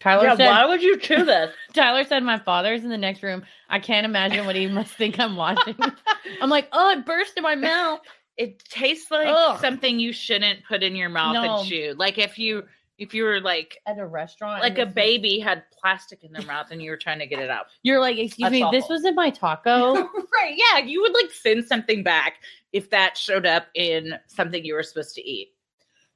Tyler 0.00 0.24
yeah, 0.24 0.36
said. 0.36 0.50
why 0.50 0.66
would 0.66 0.82
you 0.82 0.96
chew 0.98 1.24
this? 1.24 1.52
Tyler 1.72 2.04
said 2.04 2.22
my 2.22 2.38
father's 2.38 2.84
in 2.84 2.90
the 2.90 2.96
next 2.98 3.22
room. 3.22 3.42
I 3.68 3.80
can't 3.80 4.04
imagine 4.04 4.46
what 4.46 4.54
he 4.56 4.66
must 4.68 4.92
think 4.94 5.18
I'm 5.18 5.34
watching. 5.36 5.76
I'm 6.40 6.50
like, 6.50 6.68
oh, 6.72 6.90
it 6.90 7.04
burst 7.04 7.36
in 7.36 7.42
my 7.42 7.56
mouth. 7.56 8.00
It 8.36 8.60
tastes 8.60 9.10
like 9.10 9.26
Ugh. 9.28 9.60
something 9.60 9.98
you 9.98 10.12
shouldn't 10.12 10.60
put 10.68 10.84
in 10.84 10.94
your 10.94 11.08
mouth 11.08 11.34
No. 11.34 11.58
and 11.58 11.68
chew. 11.68 11.94
Like 11.98 12.18
if 12.18 12.38
you 12.38 12.62
If 12.98 13.12
you 13.12 13.24
were 13.24 13.40
like 13.40 13.78
at 13.86 13.98
a 13.98 14.06
restaurant, 14.06 14.62
like 14.62 14.74
a 14.74 14.76
this 14.76 14.86
was- 14.86 14.94
baby 14.94 15.38
had 15.40 15.64
plastic 15.80 16.22
in 16.22 16.32
their 16.32 16.46
mouth 16.46 16.68
and 16.70 16.80
you 16.80 16.90
were 16.90 16.96
trying 16.96 17.18
to 17.18 17.26
get 17.26 17.40
it 17.40 17.50
out. 17.50 17.66
You're 17.82 18.00
like, 18.00 18.18
excuse 18.18 18.50
That's 18.50 18.52
me, 18.52 18.68
this 18.70 18.88
was 18.88 19.04
in 19.04 19.16
my 19.16 19.30
taco. 19.30 19.94
right. 20.32 20.54
Yeah. 20.56 20.78
You 20.78 21.00
would 21.02 21.14
like 21.14 21.32
send 21.32 21.64
something 21.64 22.04
back 22.04 22.34
if 22.72 22.90
that 22.90 23.16
showed 23.16 23.46
up 23.46 23.66
in 23.74 24.14
something 24.28 24.64
you 24.64 24.74
were 24.74 24.82
supposed 24.84 25.14
to 25.16 25.22
eat. 25.28 25.48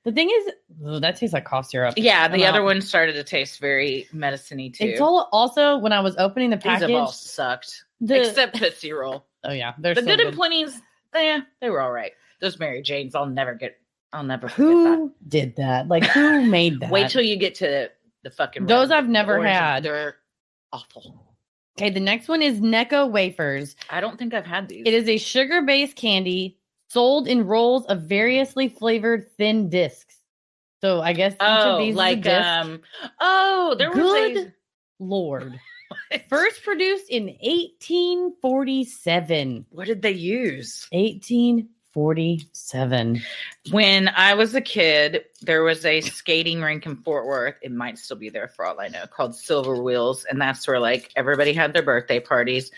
The 0.04 0.12
thing 0.12 0.30
is, 0.30 1.00
that 1.00 1.16
tastes 1.16 1.32
like 1.32 1.44
cough 1.44 1.66
syrup. 1.68 1.94
Yeah. 1.96 2.26
The 2.28 2.44
I'm 2.44 2.48
other 2.54 2.60
out. 2.60 2.64
one 2.64 2.80
started 2.80 3.12
to 3.14 3.24
taste 3.24 3.60
very 3.60 4.06
medicine-y 4.12 4.72
too. 4.74 4.84
It's 4.84 5.00
all 5.00 5.28
also 5.32 5.78
when 5.78 5.92
I 5.92 6.00
was 6.00 6.16
opening 6.18 6.50
the 6.50 6.56
These 6.56 6.62
package. 6.64 6.90
have 6.90 7.00
all 7.02 7.06
sucked. 7.08 7.84
the, 8.00 8.20
except 8.28 8.56
Tootsie 8.56 8.92
Roll. 8.92 9.26
oh 9.44 9.52
yeah, 9.52 9.72
they're 9.78 9.94
The 9.94 10.00
so 10.02 10.06
good, 10.06 10.18
good. 10.18 10.26
and 10.28 10.36
plenty's, 10.36 10.80
Yeah, 11.14 11.40
they 11.60 11.70
were 11.70 11.80
all 11.80 11.92
right. 11.92 12.12
Those 12.40 12.58
Mary 12.58 12.82
Janes, 12.82 13.14
I'll 13.14 13.26
never 13.26 13.54
get. 13.54 13.76
I'll 14.12 14.24
never 14.24 14.48
forget 14.48 14.68
that. 14.68 14.96
Who 14.98 15.14
did 15.28 15.56
that? 15.56 15.88
Like 15.88 16.04
who 16.04 16.42
made 16.44 16.80
that? 16.80 16.90
Wait 16.90 17.10
till 17.10 17.22
you 17.22 17.36
get 17.36 17.54
to 17.56 17.88
the 18.24 18.30
fucking. 18.30 18.66
Those 18.66 18.90
I've 18.90 19.08
never 19.08 19.38
orange. 19.38 19.56
had. 19.56 19.82
They're 19.84 20.16
awful. 20.72 21.24
Okay, 21.78 21.88
the 21.90 22.00
next 22.00 22.28
one 22.28 22.42
is 22.42 22.60
Necco 22.60 23.10
wafers. 23.10 23.76
I 23.88 24.00
don't 24.02 24.18
think 24.18 24.34
I've 24.34 24.44
had 24.44 24.68
these. 24.68 24.82
It 24.84 24.92
is 24.92 25.08
a 25.08 25.16
sugar-based 25.16 25.96
candy 25.96 26.58
sold 26.92 27.26
in 27.26 27.46
rolls 27.46 27.86
of 27.86 28.02
variously 28.02 28.68
flavored 28.68 29.30
thin 29.36 29.70
discs. 29.70 30.16
So 30.80 31.00
I 31.00 31.12
guess 31.12 31.32
each 31.34 31.38
Oh, 31.40 31.74
of 31.74 31.78
these 31.78 31.94
like 31.94 32.26
a 32.26 32.42
um. 32.42 32.80
Oh, 33.20 33.76
there 33.78 33.90
was 33.90 33.98
Good 33.98 34.52
Lord. 34.98 35.60
First 36.28 36.64
produced 36.64 37.08
in 37.10 37.26
1847. 37.42 39.66
What 39.70 39.86
did 39.86 40.02
they 40.02 40.10
use? 40.12 40.88
1847. 40.92 43.20
When 43.70 44.08
I 44.08 44.34
was 44.34 44.54
a 44.54 44.60
kid, 44.60 45.24
there 45.42 45.62
was 45.62 45.84
a 45.84 46.00
skating 46.00 46.62
rink 46.62 46.86
in 46.86 46.96
Fort 46.96 47.26
Worth. 47.26 47.56
It 47.62 47.70
might 47.72 47.98
still 47.98 48.16
be 48.16 48.30
there 48.30 48.48
for 48.48 48.64
all 48.66 48.80
I 48.80 48.88
know, 48.88 49.06
called 49.06 49.36
Silver 49.36 49.80
Wheels. 49.82 50.24
And 50.24 50.40
that's 50.40 50.66
where 50.66 50.80
like 50.80 51.12
everybody 51.14 51.52
had 51.52 51.74
their 51.74 51.82
birthday 51.82 52.20
parties. 52.20 52.70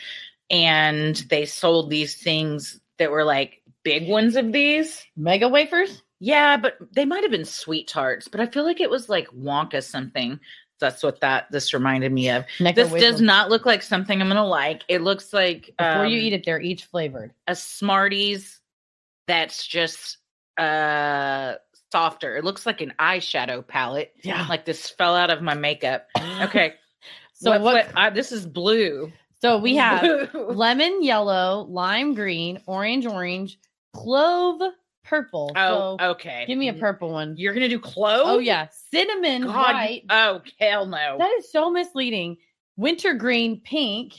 And 0.51 1.17
they 1.31 1.47
sold 1.47 1.89
these 1.89 2.17
things 2.17 2.79
that 2.99 3.11
were 3.11 3.25
like 3.25 3.63
big 3.85 4.09
ones 4.09 4.37
of 4.37 4.53
these. 4.53 5.05
Mega 5.17 5.49
wafers? 5.49 6.03
Yeah, 6.21 6.57
but 6.57 6.79
they 6.93 7.05
might 7.05 7.23
have 7.23 7.31
been 7.31 7.45
sweet 7.45 7.87
tarts, 7.89 8.29
but 8.29 8.41
I 8.41 8.47
feel 8.47 8.65
like 8.65 8.81
it 8.81 8.91
was 8.91 9.09
like 9.09 9.29
Wonka 9.29 9.83
something. 9.83 10.41
That's 10.81 11.03
what 11.03 11.21
that 11.21 11.51
this 11.53 11.73
reminded 11.73 12.13
me 12.13 12.31
of. 12.31 12.45
Necco 12.59 12.75
This 12.75 12.93
does 12.93 13.21
not 13.21 13.49
look 13.51 13.65
like 13.65 13.83
something 13.83 14.21
I'm 14.21 14.29
gonna 14.29 14.45
like. 14.47 14.83
It 14.89 15.03
looks 15.03 15.33
like 15.33 15.71
Before 15.79 16.05
you 16.07 16.19
um, 16.19 16.25
eat 16.25 16.33
it, 16.33 16.45
they're 16.45 16.61
each 16.61 16.87
flavored. 16.87 17.33
a 17.47 17.55
Smarties 17.55 18.61
that's 19.27 19.67
just 19.67 20.19
uh 20.59 21.55
softer. 21.93 22.37
It 22.37 22.45
looks 22.45 22.67
like 22.67 22.81
an 22.81 22.93
eyeshadow 22.99 23.67
palette. 23.67 24.13
Yeah. 24.23 24.47
Like 24.49 24.65
this 24.65 24.89
fell 24.91 25.15
out 25.15 25.31
of 25.31 25.43
my 25.43 25.55
makeup. 25.55 26.07
Okay. 26.43 26.75
So 27.35 27.51
what, 27.51 27.61
what? 27.61 27.75
what- 27.87 27.97
I- 27.97 28.11
this 28.11 28.33
is 28.33 28.47
blue. 28.47 29.13
so 29.41 29.59
we 29.59 29.77
have 29.77 30.35
lemon 30.35 31.03
yellow, 31.03 31.67
lime 31.69 32.15
green, 32.15 32.61
orange 32.67 33.07
orange, 33.07 33.59
clove 33.95 34.61
purple. 35.05 35.53
oh, 35.57 35.97
so 35.99 36.05
okay. 36.11 36.45
give 36.47 36.59
me 36.59 36.69
a 36.69 36.75
purple 36.75 37.11
one. 37.13 37.35
You're 37.37 37.55
gonna 37.55 37.69
do 37.69 37.79
clove? 37.79 38.23
Oh 38.27 38.39
yeah, 38.39 38.69
cinnamon 38.91 39.43
God. 39.45 39.55
white. 39.55 40.03
Oh 40.11 40.43
hell 40.61 40.87
no. 40.87 41.17
That 41.19 41.31
is 41.39 41.51
so 41.51 41.71
misleading. 41.71 42.37
Winter 42.77 43.15
green, 43.15 43.61
pink, 43.61 44.15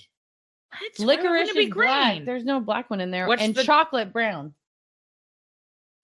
What? 0.71 0.91
Why 0.97 1.05
licorice 1.05 1.49
is 1.49 1.69
black. 1.73 2.23
There's 2.25 2.45
no 2.45 2.59
black 2.61 2.89
one 2.89 3.01
in 3.01 3.11
there, 3.11 3.27
What's 3.27 3.41
and 3.41 3.53
the- 3.53 3.63
chocolate 3.63 4.13
brown. 4.13 4.53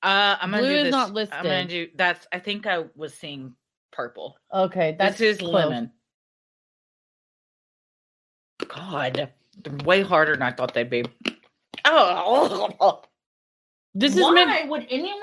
Uh, 0.04 0.36
I'm 0.42 0.50
gonna 0.52 0.64
Blue 0.64 0.70
do 0.72 0.76
is 0.78 0.84
this. 0.86 0.92
not 0.92 1.10
I'm 1.32 1.44
gonna 1.44 1.66
do 1.66 1.88
that's. 1.96 2.28
I 2.32 2.40
think 2.40 2.66
I 2.66 2.86
was 2.96 3.14
seeing 3.14 3.54
purple. 3.92 4.36
Okay, 4.52 4.96
that's 4.98 5.20
this 5.20 5.36
is 5.36 5.38
clove. 5.38 5.54
lemon. 5.70 5.92
God, 8.68 9.30
they're 9.64 9.74
way 9.86 10.02
harder 10.02 10.34
than 10.34 10.42
I 10.42 10.52
thought 10.52 10.74
they'd 10.74 10.90
be. 10.90 11.06
Oh, 11.86 13.04
This 13.94 14.16
is 14.16 14.22
why 14.22 14.32
meant. 14.32 14.70
would 14.70 14.88
anyone? 14.90 15.20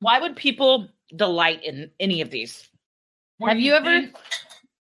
Why 0.00 0.20
would 0.20 0.36
people 0.36 0.88
delight 1.14 1.64
in 1.64 1.90
any 2.00 2.20
of 2.20 2.30
these? 2.30 2.68
Have 3.40 3.60
you 3.60 3.74
ever? 3.74 4.10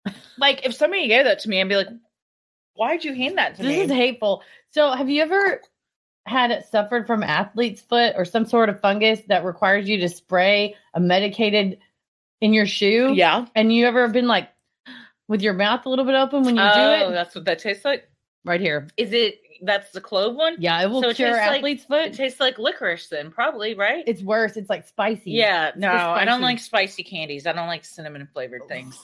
like 0.38 0.64
if 0.64 0.74
somebody 0.74 1.08
gave 1.08 1.24
that 1.24 1.40
to 1.40 1.48
me, 1.48 1.60
I'd 1.60 1.68
be 1.68 1.76
like, 1.76 1.88
"Why'd 2.74 3.04
you 3.04 3.14
hand 3.14 3.38
that 3.38 3.56
to 3.56 3.62
This 3.62 3.68
me?" 3.68 3.76
This 3.76 3.90
is 3.90 3.96
hateful. 3.96 4.42
So, 4.70 4.92
have 4.92 5.08
you 5.08 5.22
ever 5.22 5.60
had 6.26 6.50
it 6.50 6.66
suffered 6.70 7.06
from 7.06 7.22
athlete's 7.22 7.82
foot 7.82 8.14
or 8.16 8.24
some 8.24 8.46
sort 8.46 8.68
of 8.68 8.80
fungus 8.80 9.20
that 9.28 9.44
requires 9.44 9.88
you 9.88 9.98
to 9.98 10.08
spray 10.08 10.74
a 10.94 11.00
medicated 11.00 11.78
in 12.40 12.52
your 12.52 12.66
shoe? 12.66 13.12
yeah. 13.14 13.46
And 13.54 13.72
you 13.72 13.86
ever 13.86 14.08
been 14.08 14.26
like 14.26 14.48
with 15.28 15.42
your 15.42 15.54
mouth 15.54 15.84
a 15.86 15.88
little 15.88 16.04
bit 16.04 16.14
open 16.14 16.42
when 16.42 16.56
you 16.56 16.62
oh, 16.62 16.74
do 16.74 17.06
it? 17.06 17.12
that's 17.12 17.34
what 17.34 17.44
that 17.44 17.58
tastes 17.58 17.84
like. 17.84 18.08
Right 18.44 18.60
here. 18.60 18.88
Is 18.96 19.12
it? 19.12 19.40
That's 19.62 19.90
the 19.92 20.00
clove 20.00 20.34
one. 20.34 20.56
Yeah, 20.58 20.82
it 20.82 20.86
will 20.90 21.02
So 21.02 21.10
it 21.10 21.16
cure 21.16 21.28
tastes 21.30 21.46
like- 21.46 21.56
athlete's 21.58 21.82
It 21.84 21.88
foot. 21.88 22.12
tastes 22.14 22.40
like 22.40 22.58
licorice, 22.58 23.08
then 23.08 23.30
probably 23.30 23.74
right. 23.74 24.04
it's 24.06 24.22
worse. 24.22 24.56
It's 24.56 24.68
like 24.70 24.86
spicy. 24.86 25.32
Yeah, 25.32 25.72
no, 25.76 25.90
I 25.92 26.24
don't 26.24 26.40
like 26.42 26.58
spicy 26.58 27.02
candies. 27.02 27.46
I 27.46 27.52
don't 27.52 27.68
like 27.68 27.84
cinnamon 27.84 28.28
flavored 28.32 28.66
things. 28.68 28.98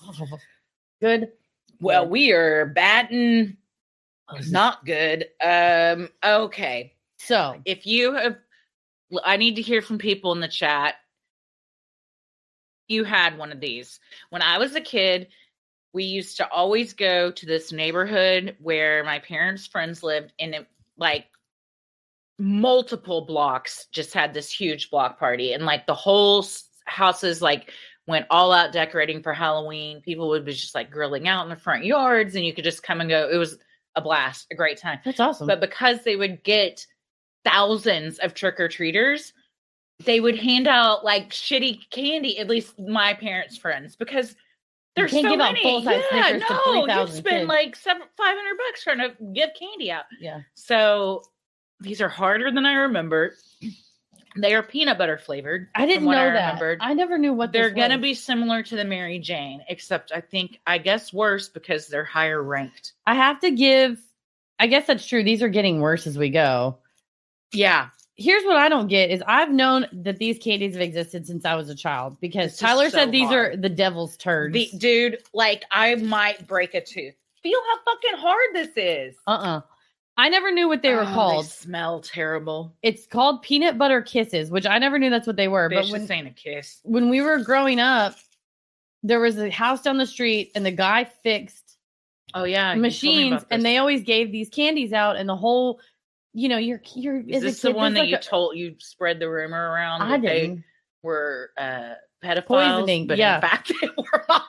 Good. 1.01 1.33
Well, 1.81 2.07
we 2.09 2.33
are 2.33 2.67
batting 2.67 3.57
not 4.49 4.85
good. 4.85 5.27
Um, 5.43 6.09
okay. 6.25 6.95
So, 7.19 7.61
If 7.65 7.87
you 7.87 8.13
have 8.13 8.37
I 9.25 9.37
need 9.39 9.57
to 9.57 9.63
hear 9.63 9.83
from 9.83 9.99
people 9.99 10.33
in 10.33 10.41
the 10.41 10.49
chat. 10.49 10.95
You 12.89 13.05
had 13.05 13.39
one 13.39 13.53
of 13.53 13.61
these. 13.61 14.01
When 14.31 14.43
I 14.43 14.59
was 14.59 14.75
a 14.75 14.81
kid, 14.81 15.29
we 15.93 16.05
used 16.05 16.37
to 16.37 16.49
always 16.51 16.93
go 16.93 17.31
to 17.31 17.47
this 17.47 17.73
neighborhood 17.73 18.57
where 18.61 19.03
my 19.05 19.19
parents' 19.19 19.67
friends 19.67 20.03
lived 20.03 20.33
and 20.39 20.55
it 20.55 20.67
like 20.97 21.27
multiple 22.39 23.23
blocks 23.23 23.87
just 23.93 24.15
had 24.15 24.33
this 24.33 24.51
huge 24.51 24.91
block 24.91 25.19
party 25.19 25.53
and 25.53 25.65
like 25.65 25.87
the 25.87 25.95
whole 25.95 26.45
houses 26.87 27.43
like 27.43 27.73
went 28.07 28.27
all 28.31 28.53
out 28.53 28.73
decorating 28.73 29.23
for 29.23 29.33
Halloween. 29.33 30.01
People 30.01 30.29
would 30.29 30.45
be 30.45 30.53
just 30.53 30.75
like 30.75 30.91
grilling 30.91 31.29
out 31.29 31.45
in 31.45 31.51
the 31.51 31.57
front 31.57 31.85
yards 31.85 32.35
and 32.35 32.45
you 32.45 32.53
could 32.53 32.65
just 32.65 32.83
come 32.83 33.01
and 33.01 33.11
go. 33.11 33.29
It 33.31 33.37
was 33.37 33.59
a 33.97 34.01
blast, 34.01 34.47
a 34.51 34.55
great 34.55 34.79
time. 34.79 34.99
that's 35.05 35.21
awesome. 35.21 35.47
But 35.47 35.61
because 35.61 36.03
they 36.03 36.17
would 36.17 36.43
get 36.43 36.87
thousands 37.45 38.19
of 38.19 38.35
trick 38.35 38.59
or 38.59 38.69
treaters, 38.69 39.33
they 40.05 40.21
would 40.21 40.39
hand 40.39 40.67
out 40.67 41.05
like 41.05 41.31
shitty 41.31 41.91
candy, 41.91 42.39
at 42.39 42.49
least 42.49 42.79
my 42.79 43.15
parents' 43.15 43.59
friends, 43.59 43.97
because 43.97 44.35
there's 44.97 45.11
can't 45.13 45.25
so 45.25 45.31
give 45.31 45.41
out 45.41 45.53
many. 45.53 45.63
full-size 45.63 46.03
yeah, 46.13 46.29
Snickers 46.29 46.49
to 46.49 46.55
no, 46.67 46.75
you 46.75 46.81
3,000 46.87 47.17
spend 47.17 47.37
kids. 47.41 47.49
like 47.49 47.77
seven, 47.77 48.03
500 48.17 48.57
bucks 48.59 48.83
trying 48.83 48.99
to 48.99 49.15
give 49.33 49.51
candy 49.59 49.91
out. 49.91 50.05
yeah. 50.21 50.41
So 50.55 51.23
these 51.81 52.01
are 52.01 52.09
harder 52.09 52.51
than 52.51 52.67
I 52.67 52.75
remember. 52.75 53.35
They 54.37 54.55
are 54.55 54.63
peanut 54.63 54.97
butter 54.99 55.19
flavored. 55.19 55.69
I 55.75 55.87
didn't 55.87 56.05
know 56.05 56.11
I 56.13 56.25
that. 56.31 56.53
remembered. 56.53 56.79
I 56.81 56.95
never 56.95 57.19
knew 57.19 57.33
what 57.33 57.51
They're 57.53 57.71
gonna 57.71 57.99
be 57.99 58.15
similar 58.15 58.63
to 58.63 58.77
the 58.77 58.85
Mary 58.85 59.19
Jane, 59.19 59.63
except 59.69 60.13
I 60.15 60.21
think 60.21 60.61
I 60.67 60.79
guess 60.79 61.13
worse 61.13 61.49
because 61.49 61.89
they're 61.89 62.05
higher 62.05 62.43
ranked. 62.43 62.93
I 63.07 63.15
have 63.15 63.41
to 63.41 63.51
give. 63.51 64.01
I 64.61 64.67
guess 64.69 64.87
that's 64.87 65.07
true. 65.07 65.25
These 65.25 65.43
are 65.43 65.49
getting 65.49 65.81
worse 65.81 66.07
as 66.07 66.17
we 66.19 66.31
go. 66.31 66.79
Yeah, 67.53 67.89
Here's 68.21 68.45
what 68.45 68.57
I 68.57 68.69
don't 68.69 68.89
get 68.89 69.11
is 69.11 69.23
I've 69.27 69.51
known 69.51 69.87
that 69.93 70.19
these 70.19 70.39
candies 70.39 70.75
have 70.75 70.83
existed 70.83 71.27
since 71.27 71.47
I 71.47 71.55
was 71.55 71.71
a 71.71 71.75
child 71.75 72.19
because 72.21 72.51
This 72.53 72.61
Tyler 72.61 72.91
so 72.91 72.99
said 72.99 73.13
these 73.13 73.31
are 73.31 73.57
the 73.57 73.71
devil's 73.71 74.17
turds. 74.19 74.53
The 74.53 74.69
dude, 74.77 75.19
like 75.33 75.65
I 75.71 75.95
might 75.95 76.47
break 76.47 76.75
a 76.75 76.83
tooth. 76.83 77.15
Feel 77.43 77.59
how 77.71 77.93
fucking 77.95 78.19
hard 78.19 78.49
this 78.53 78.69
is. 78.77 79.17
uh-uh. 79.27 79.63
I 80.19 80.29
never 80.29 80.51
knew 80.53 80.69
what 80.69 80.83
they 80.83 80.93
were 80.93 81.01
Oh, 81.03 81.15
called. 81.15 81.47
smell 81.47 82.01
terrible. 82.01 82.75
It's 82.83 83.07
called 83.07 83.41
peanut 83.41 83.79
butter 83.79 84.03
kisses, 84.03 84.51
which 84.51 84.67
I 84.67 84.77
never 84.79 84.99
knew 84.99 85.09
that's 85.09 85.27
what 85.27 85.37
they 85.37 85.49
were. 85.49 85.71
Bitch, 85.71 85.91
but 85.91 86.01
when 86.01 86.13
ain't 86.13 86.27
a 86.29 86.31
kiss. 86.31 86.81
when 86.83 87.09
we 87.09 87.23
were 87.23 87.39
growing 87.39 87.81
up, 87.81 88.17
there 89.03 89.19
was 89.21 89.39
a 89.39 89.49
house 89.49 89.81
down 89.81 89.97
the 89.97 90.05
street 90.07 90.53
and 90.55 90.67
the 90.67 90.71
guy 90.71 91.05
fixed 91.05 91.79
Oh 92.35 92.45
yeah, 92.45 92.75
you 92.75 92.75
told 92.75 92.83
me 92.83 92.89
machines 92.89 93.45
and 93.51 93.65
they 93.65 93.79
always 93.79 94.03
gave 94.05 94.31
these 94.31 94.49
candies 94.51 94.93
out 94.93 95.17
and 95.17 95.29
the 95.29 95.37
whole 95.37 95.81
you 96.33 96.49
know 96.49 96.59
you're 96.59 96.81
you're 96.95 97.21
Is 97.21 97.43
this 97.43 97.63
the 97.63 97.73
one 97.73 97.95
that 97.95 98.09
you 98.09 98.17
a- 98.17 98.21
told 98.21 98.57
you 98.57 98.75
spread 98.79 99.19
the 99.21 99.29
rumor 99.29 99.71
around? 99.73 100.03
I 100.03 100.11
that 100.11 100.23
they 100.23 100.41
didn't. 100.41 100.65
were 101.03 101.51
uh, 101.59 101.95
pedophiles, 102.23 102.47
Poisoning, 102.47 103.07
but 103.07 103.19
yeah. 103.19 103.37
in 103.37 103.41
fact 103.41 103.73
they 103.81 103.89
were 103.97 104.25
not. 104.29 104.45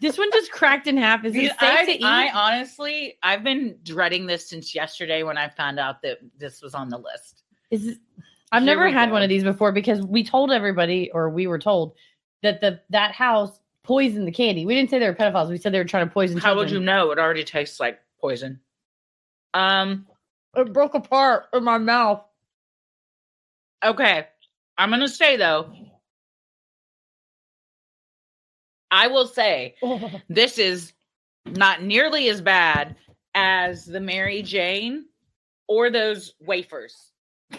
This 0.00 0.16
one 0.16 0.30
just 0.32 0.52
cracked 0.52 0.86
in 0.86 0.96
half. 0.96 1.24
Is 1.24 1.34
it 1.34 1.50
safe 1.50 1.56
I, 1.60 1.84
to 1.86 1.92
eat? 1.92 2.04
I 2.04 2.28
honestly, 2.30 3.16
I've 3.22 3.42
been 3.42 3.76
dreading 3.82 4.26
this 4.26 4.48
since 4.48 4.74
yesterday 4.74 5.22
when 5.24 5.36
I 5.36 5.48
found 5.48 5.78
out 5.80 6.02
that 6.02 6.18
this 6.38 6.62
was 6.62 6.74
on 6.74 6.88
the 6.88 6.98
list. 6.98 7.42
Is 7.70 7.86
it- 7.88 7.98
I've 8.50 8.62
Here 8.62 8.76
never 8.76 8.88
had 8.88 9.08
go. 9.10 9.12
one 9.14 9.22
of 9.22 9.28
these 9.28 9.44
before 9.44 9.72
because 9.72 10.00
we 10.00 10.24
told 10.24 10.50
everybody, 10.52 11.10
or 11.12 11.28
we 11.28 11.46
were 11.46 11.58
told, 11.58 11.92
that 12.42 12.60
the 12.62 12.80
that 12.90 13.12
house 13.12 13.60
poisoned 13.82 14.26
the 14.26 14.32
candy. 14.32 14.64
We 14.64 14.74
didn't 14.74 14.88
say 14.90 14.98
they 14.98 15.06
were 15.08 15.14
pedophiles. 15.14 15.50
We 15.50 15.58
said 15.58 15.72
they 15.72 15.78
were 15.78 15.84
trying 15.84 16.08
to 16.08 16.12
poison. 16.14 16.38
How 16.38 16.54
would 16.54 16.70
you 16.70 16.76
children. 16.78 16.84
know? 16.86 17.10
It 17.10 17.18
already 17.18 17.44
tastes 17.44 17.78
like 17.80 17.98
poison. 18.20 18.60
Um. 19.52 20.06
It 20.56 20.72
broke 20.72 20.94
apart 20.94 21.44
in 21.52 21.62
my 21.64 21.78
mouth. 21.78 22.22
Okay. 23.84 24.26
I'm 24.76 24.90
gonna 24.90 25.08
say 25.08 25.36
though, 25.36 25.72
I 28.90 29.08
will 29.08 29.26
say 29.26 29.74
this 30.28 30.58
is 30.58 30.92
not 31.46 31.82
nearly 31.82 32.28
as 32.28 32.40
bad 32.40 32.96
as 33.34 33.84
the 33.84 34.00
Mary 34.00 34.42
Jane 34.42 35.04
or 35.68 35.90
those 35.90 36.34
wafers. 36.40 37.12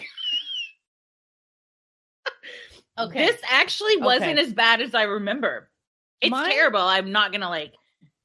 Okay. 2.98 3.24
This 3.24 3.40
actually 3.48 3.96
wasn't 3.96 4.32
Okay. 4.32 4.40
as 4.42 4.52
bad 4.52 4.82
as 4.82 4.94
I 4.94 5.04
remember. 5.04 5.70
It's 6.20 6.30
Mine- 6.30 6.50
terrible. 6.50 6.80
I'm 6.80 7.10
not 7.10 7.32
gonna 7.32 7.48
like 7.48 7.72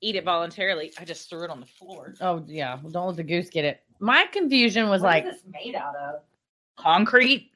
eat 0.02 0.18
it 0.18 0.26
voluntarily. 0.26 0.92
I 1.00 1.06
just 1.06 1.30
threw 1.30 1.46
it 1.46 1.50
on 1.50 1.62
the 1.62 1.66
floor. 1.66 2.14
oh 2.20 2.44
yeah, 2.46 2.78
don't 2.92 3.08
let 3.08 3.16
the 3.16 3.24
goose 3.24 3.50
get 3.50 3.64
it. 3.64 3.82
My 4.06 4.28
confusion 4.32 4.88
was 4.88 5.02
like, 5.02 5.24
this 5.24 5.42
made 5.52 5.74
out 5.74 5.96
of? 5.96 6.20
Concrete 6.78 7.52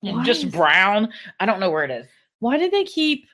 Why 0.00 0.22
just 0.22 0.44
is- 0.44 0.52
brown. 0.52 1.10
I 1.40 1.46
don't 1.46 1.60
know 1.60 1.70
where 1.70 1.84
it 1.84 1.90
is. 1.90 2.06
why 2.40 2.58
did 2.58 2.72
they 2.72 2.84
keep 2.84 3.26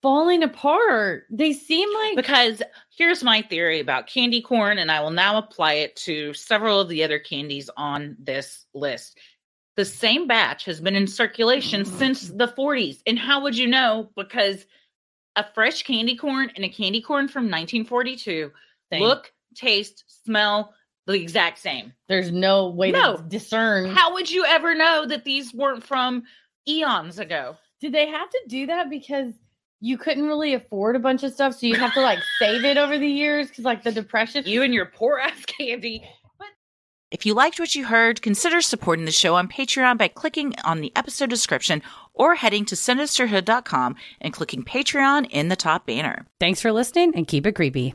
falling 0.00 0.42
apart? 0.42 1.26
They 1.30 1.52
seem 1.52 1.92
like 1.94 2.16
Because 2.16 2.62
here's 2.96 3.22
my 3.22 3.42
theory 3.42 3.80
about 3.80 4.06
candy 4.06 4.40
corn, 4.40 4.78
and 4.78 4.90
I 4.90 5.00
will 5.00 5.10
now 5.10 5.36
apply 5.36 5.74
it 5.74 5.94
to 5.96 6.32
several 6.32 6.80
of 6.80 6.88
the 6.88 7.04
other 7.04 7.18
candies 7.18 7.68
on 7.76 8.16
this 8.18 8.64
list. 8.72 9.18
The 9.76 9.84
same 9.84 10.26
batch 10.26 10.64
has 10.64 10.80
been 10.80 10.96
in 10.96 11.06
circulation 11.06 11.84
since 11.84 12.28
the 12.28 12.48
40s. 12.48 13.00
And 13.06 13.18
how 13.18 13.42
would 13.42 13.56
you 13.58 13.66
know? 13.66 14.10
Because 14.16 14.64
a 15.36 15.44
fresh 15.54 15.82
candy 15.82 16.16
corn 16.16 16.50
and 16.56 16.64
a 16.64 16.68
candy 16.70 17.02
corn 17.02 17.28
from 17.28 17.44
1942 17.44 18.50
Same. 18.90 19.02
look, 19.02 19.32
taste, 19.54 20.04
smell 20.24 20.72
the 21.06 21.14
exact 21.14 21.58
same. 21.58 21.92
there's 22.08 22.30
no 22.30 22.68
way 22.68 22.90
No. 22.92 23.16
to 23.16 23.22
discern. 23.24 23.90
How 23.94 24.12
would 24.14 24.30
you 24.30 24.44
ever 24.44 24.74
know 24.74 25.06
that 25.06 25.24
these 25.24 25.52
weren't 25.52 25.84
from 25.84 26.22
eons 26.68 27.18
ago? 27.18 27.56
Did 27.80 27.92
they 27.92 28.06
have 28.08 28.30
to 28.30 28.40
do 28.48 28.66
that 28.66 28.88
because 28.90 29.34
you 29.80 29.98
couldn't 29.98 30.26
really 30.26 30.54
afford 30.54 30.94
a 30.94 31.00
bunch 31.00 31.24
of 31.24 31.32
stuff, 31.32 31.54
so 31.58 31.66
you'd 31.66 31.78
have 31.78 31.94
to 31.94 32.00
like 32.00 32.20
save 32.38 32.64
it 32.64 32.76
over 32.76 32.96
the 32.98 33.08
years 33.08 33.48
because 33.48 33.64
like 33.64 33.82
the 33.82 33.90
depression. 33.92 34.44
You 34.46 34.62
and 34.62 34.72
your 34.72 34.86
poor 34.86 35.18
ass 35.18 35.44
candy. 35.46 36.04
But- 36.38 36.46
If 37.10 37.26
you 37.26 37.34
liked 37.34 37.58
what 37.58 37.74
you 37.74 37.86
heard, 37.86 38.22
consider 38.22 38.60
supporting 38.60 39.04
the 39.06 39.10
show 39.10 39.34
on 39.34 39.48
Patreon 39.48 39.98
by 39.98 40.06
clicking 40.06 40.54
on 40.64 40.80
the 40.80 40.92
episode 40.94 41.30
description 41.30 41.82
or 42.14 42.36
heading 42.36 42.64
to 42.66 42.76
sinisterhood.com 42.76 43.96
and 44.20 44.32
clicking 44.32 44.62
Patreon 44.62 45.28
in 45.30 45.48
the 45.48 45.56
top 45.56 45.86
banner. 45.86 46.26
Thanks 46.38 46.60
for 46.60 46.70
listening 46.70 47.12
and 47.16 47.26
keep 47.26 47.44
it 47.46 47.56
creepy. 47.56 47.94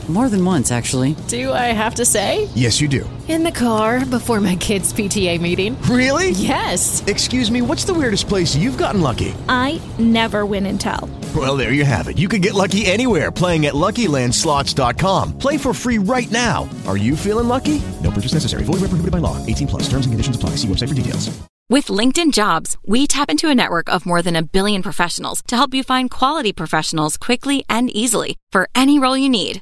More 0.11 0.27
than 0.27 0.43
once, 0.43 0.73
actually. 0.73 1.15
Do 1.29 1.53
I 1.53 1.71
have 1.71 1.95
to 1.95 2.03
say? 2.03 2.49
Yes, 2.53 2.81
you 2.81 2.89
do. 2.89 3.09
In 3.29 3.43
the 3.43 3.51
car 3.51 4.05
before 4.05 4.41
my 4.41 4.57
kids' 4.57 4.91
PTA 4.91 5.39
meeting. 5.39 5.81
Really? 5.83 6.31
Yes. 6.31 7.01
Excuse 7.07 7.49
me, 7.49 7.61
what's 7.61 7.85
the 7.85 7.93
weirdest 7.93 8.27
place 8.27 8.53
you've 8.53 8.77
gotten 8.77 8.99
lucky? 8.99 9.33
I 9.47 9.79
never 9.99 10.45
win 10.45 10.65
and 10.65 10.81
tell. 10.81 11.09
Well, 11.33 11.55
there 11.55 11.71
you 11.71 11.85
have 11.85 12.09
it. 12.09 12.17
You 12.17 12.27
can 12.27 12.41
get 12.41 12.53
lucky 12.55 12.85
anywhere 12.87 13.31
playing 13.31 13.67
at 13.67 13.73
LuckyLandSlots.com. 13.73 15.37
Play 15.37 15.55
for 15.55 15.73
free 15.73 15.97
right 15.97 16.29
now. 16.29 16.67
Are 16.85 16.97
you 16.97 17.15
feeling 17.15 17.47
lucky? 17.47 17.81
No 18.03 18.11
purchase 18.11 18.33
necessary. 18.33 18.63
Void 18.63 18.81
where 18.81 18.91
prohibited 18.91 19.13
by 19.13 19.19
law. 19.19 19.37
18 19.45 19.67
plus. 19.67 19.83
Terms 19.83 20.05
and 20.07 20.11
conditions 20.11 20.35
apply. 20.35 20.57
See 20.57 20.67
website 20.67 20.89
for 20.89 20.95
details. 20.95 21.31
With 21.69 21.85
LinkedIn 21.85 22.33
Jobs, 22.33 22.75
we 22.85 23.07
tap 23.07 23.29
into 23.29 23.47
a 23.47 23.55
network 23.55 23.87
of 23.87 24.05
more 24.05 24.21
than 24.21 24.35
a 24.35 24.43
billion 24.43 24.81
professionals 24.83 25.41
to 25.43 25.55
help 25.55 25.73
you 25.73 25.83
find 25.83 26.11
quality 26.11 26.51
professionals 26.51 27.15
quickly 27.15 27.63
and 27.69 27.89
easily 27.95 28.35
for 28.51 28.67
any 28.75 28.99
role 28.99 29.15
you 29.15 29.29
need. 29.29 29.61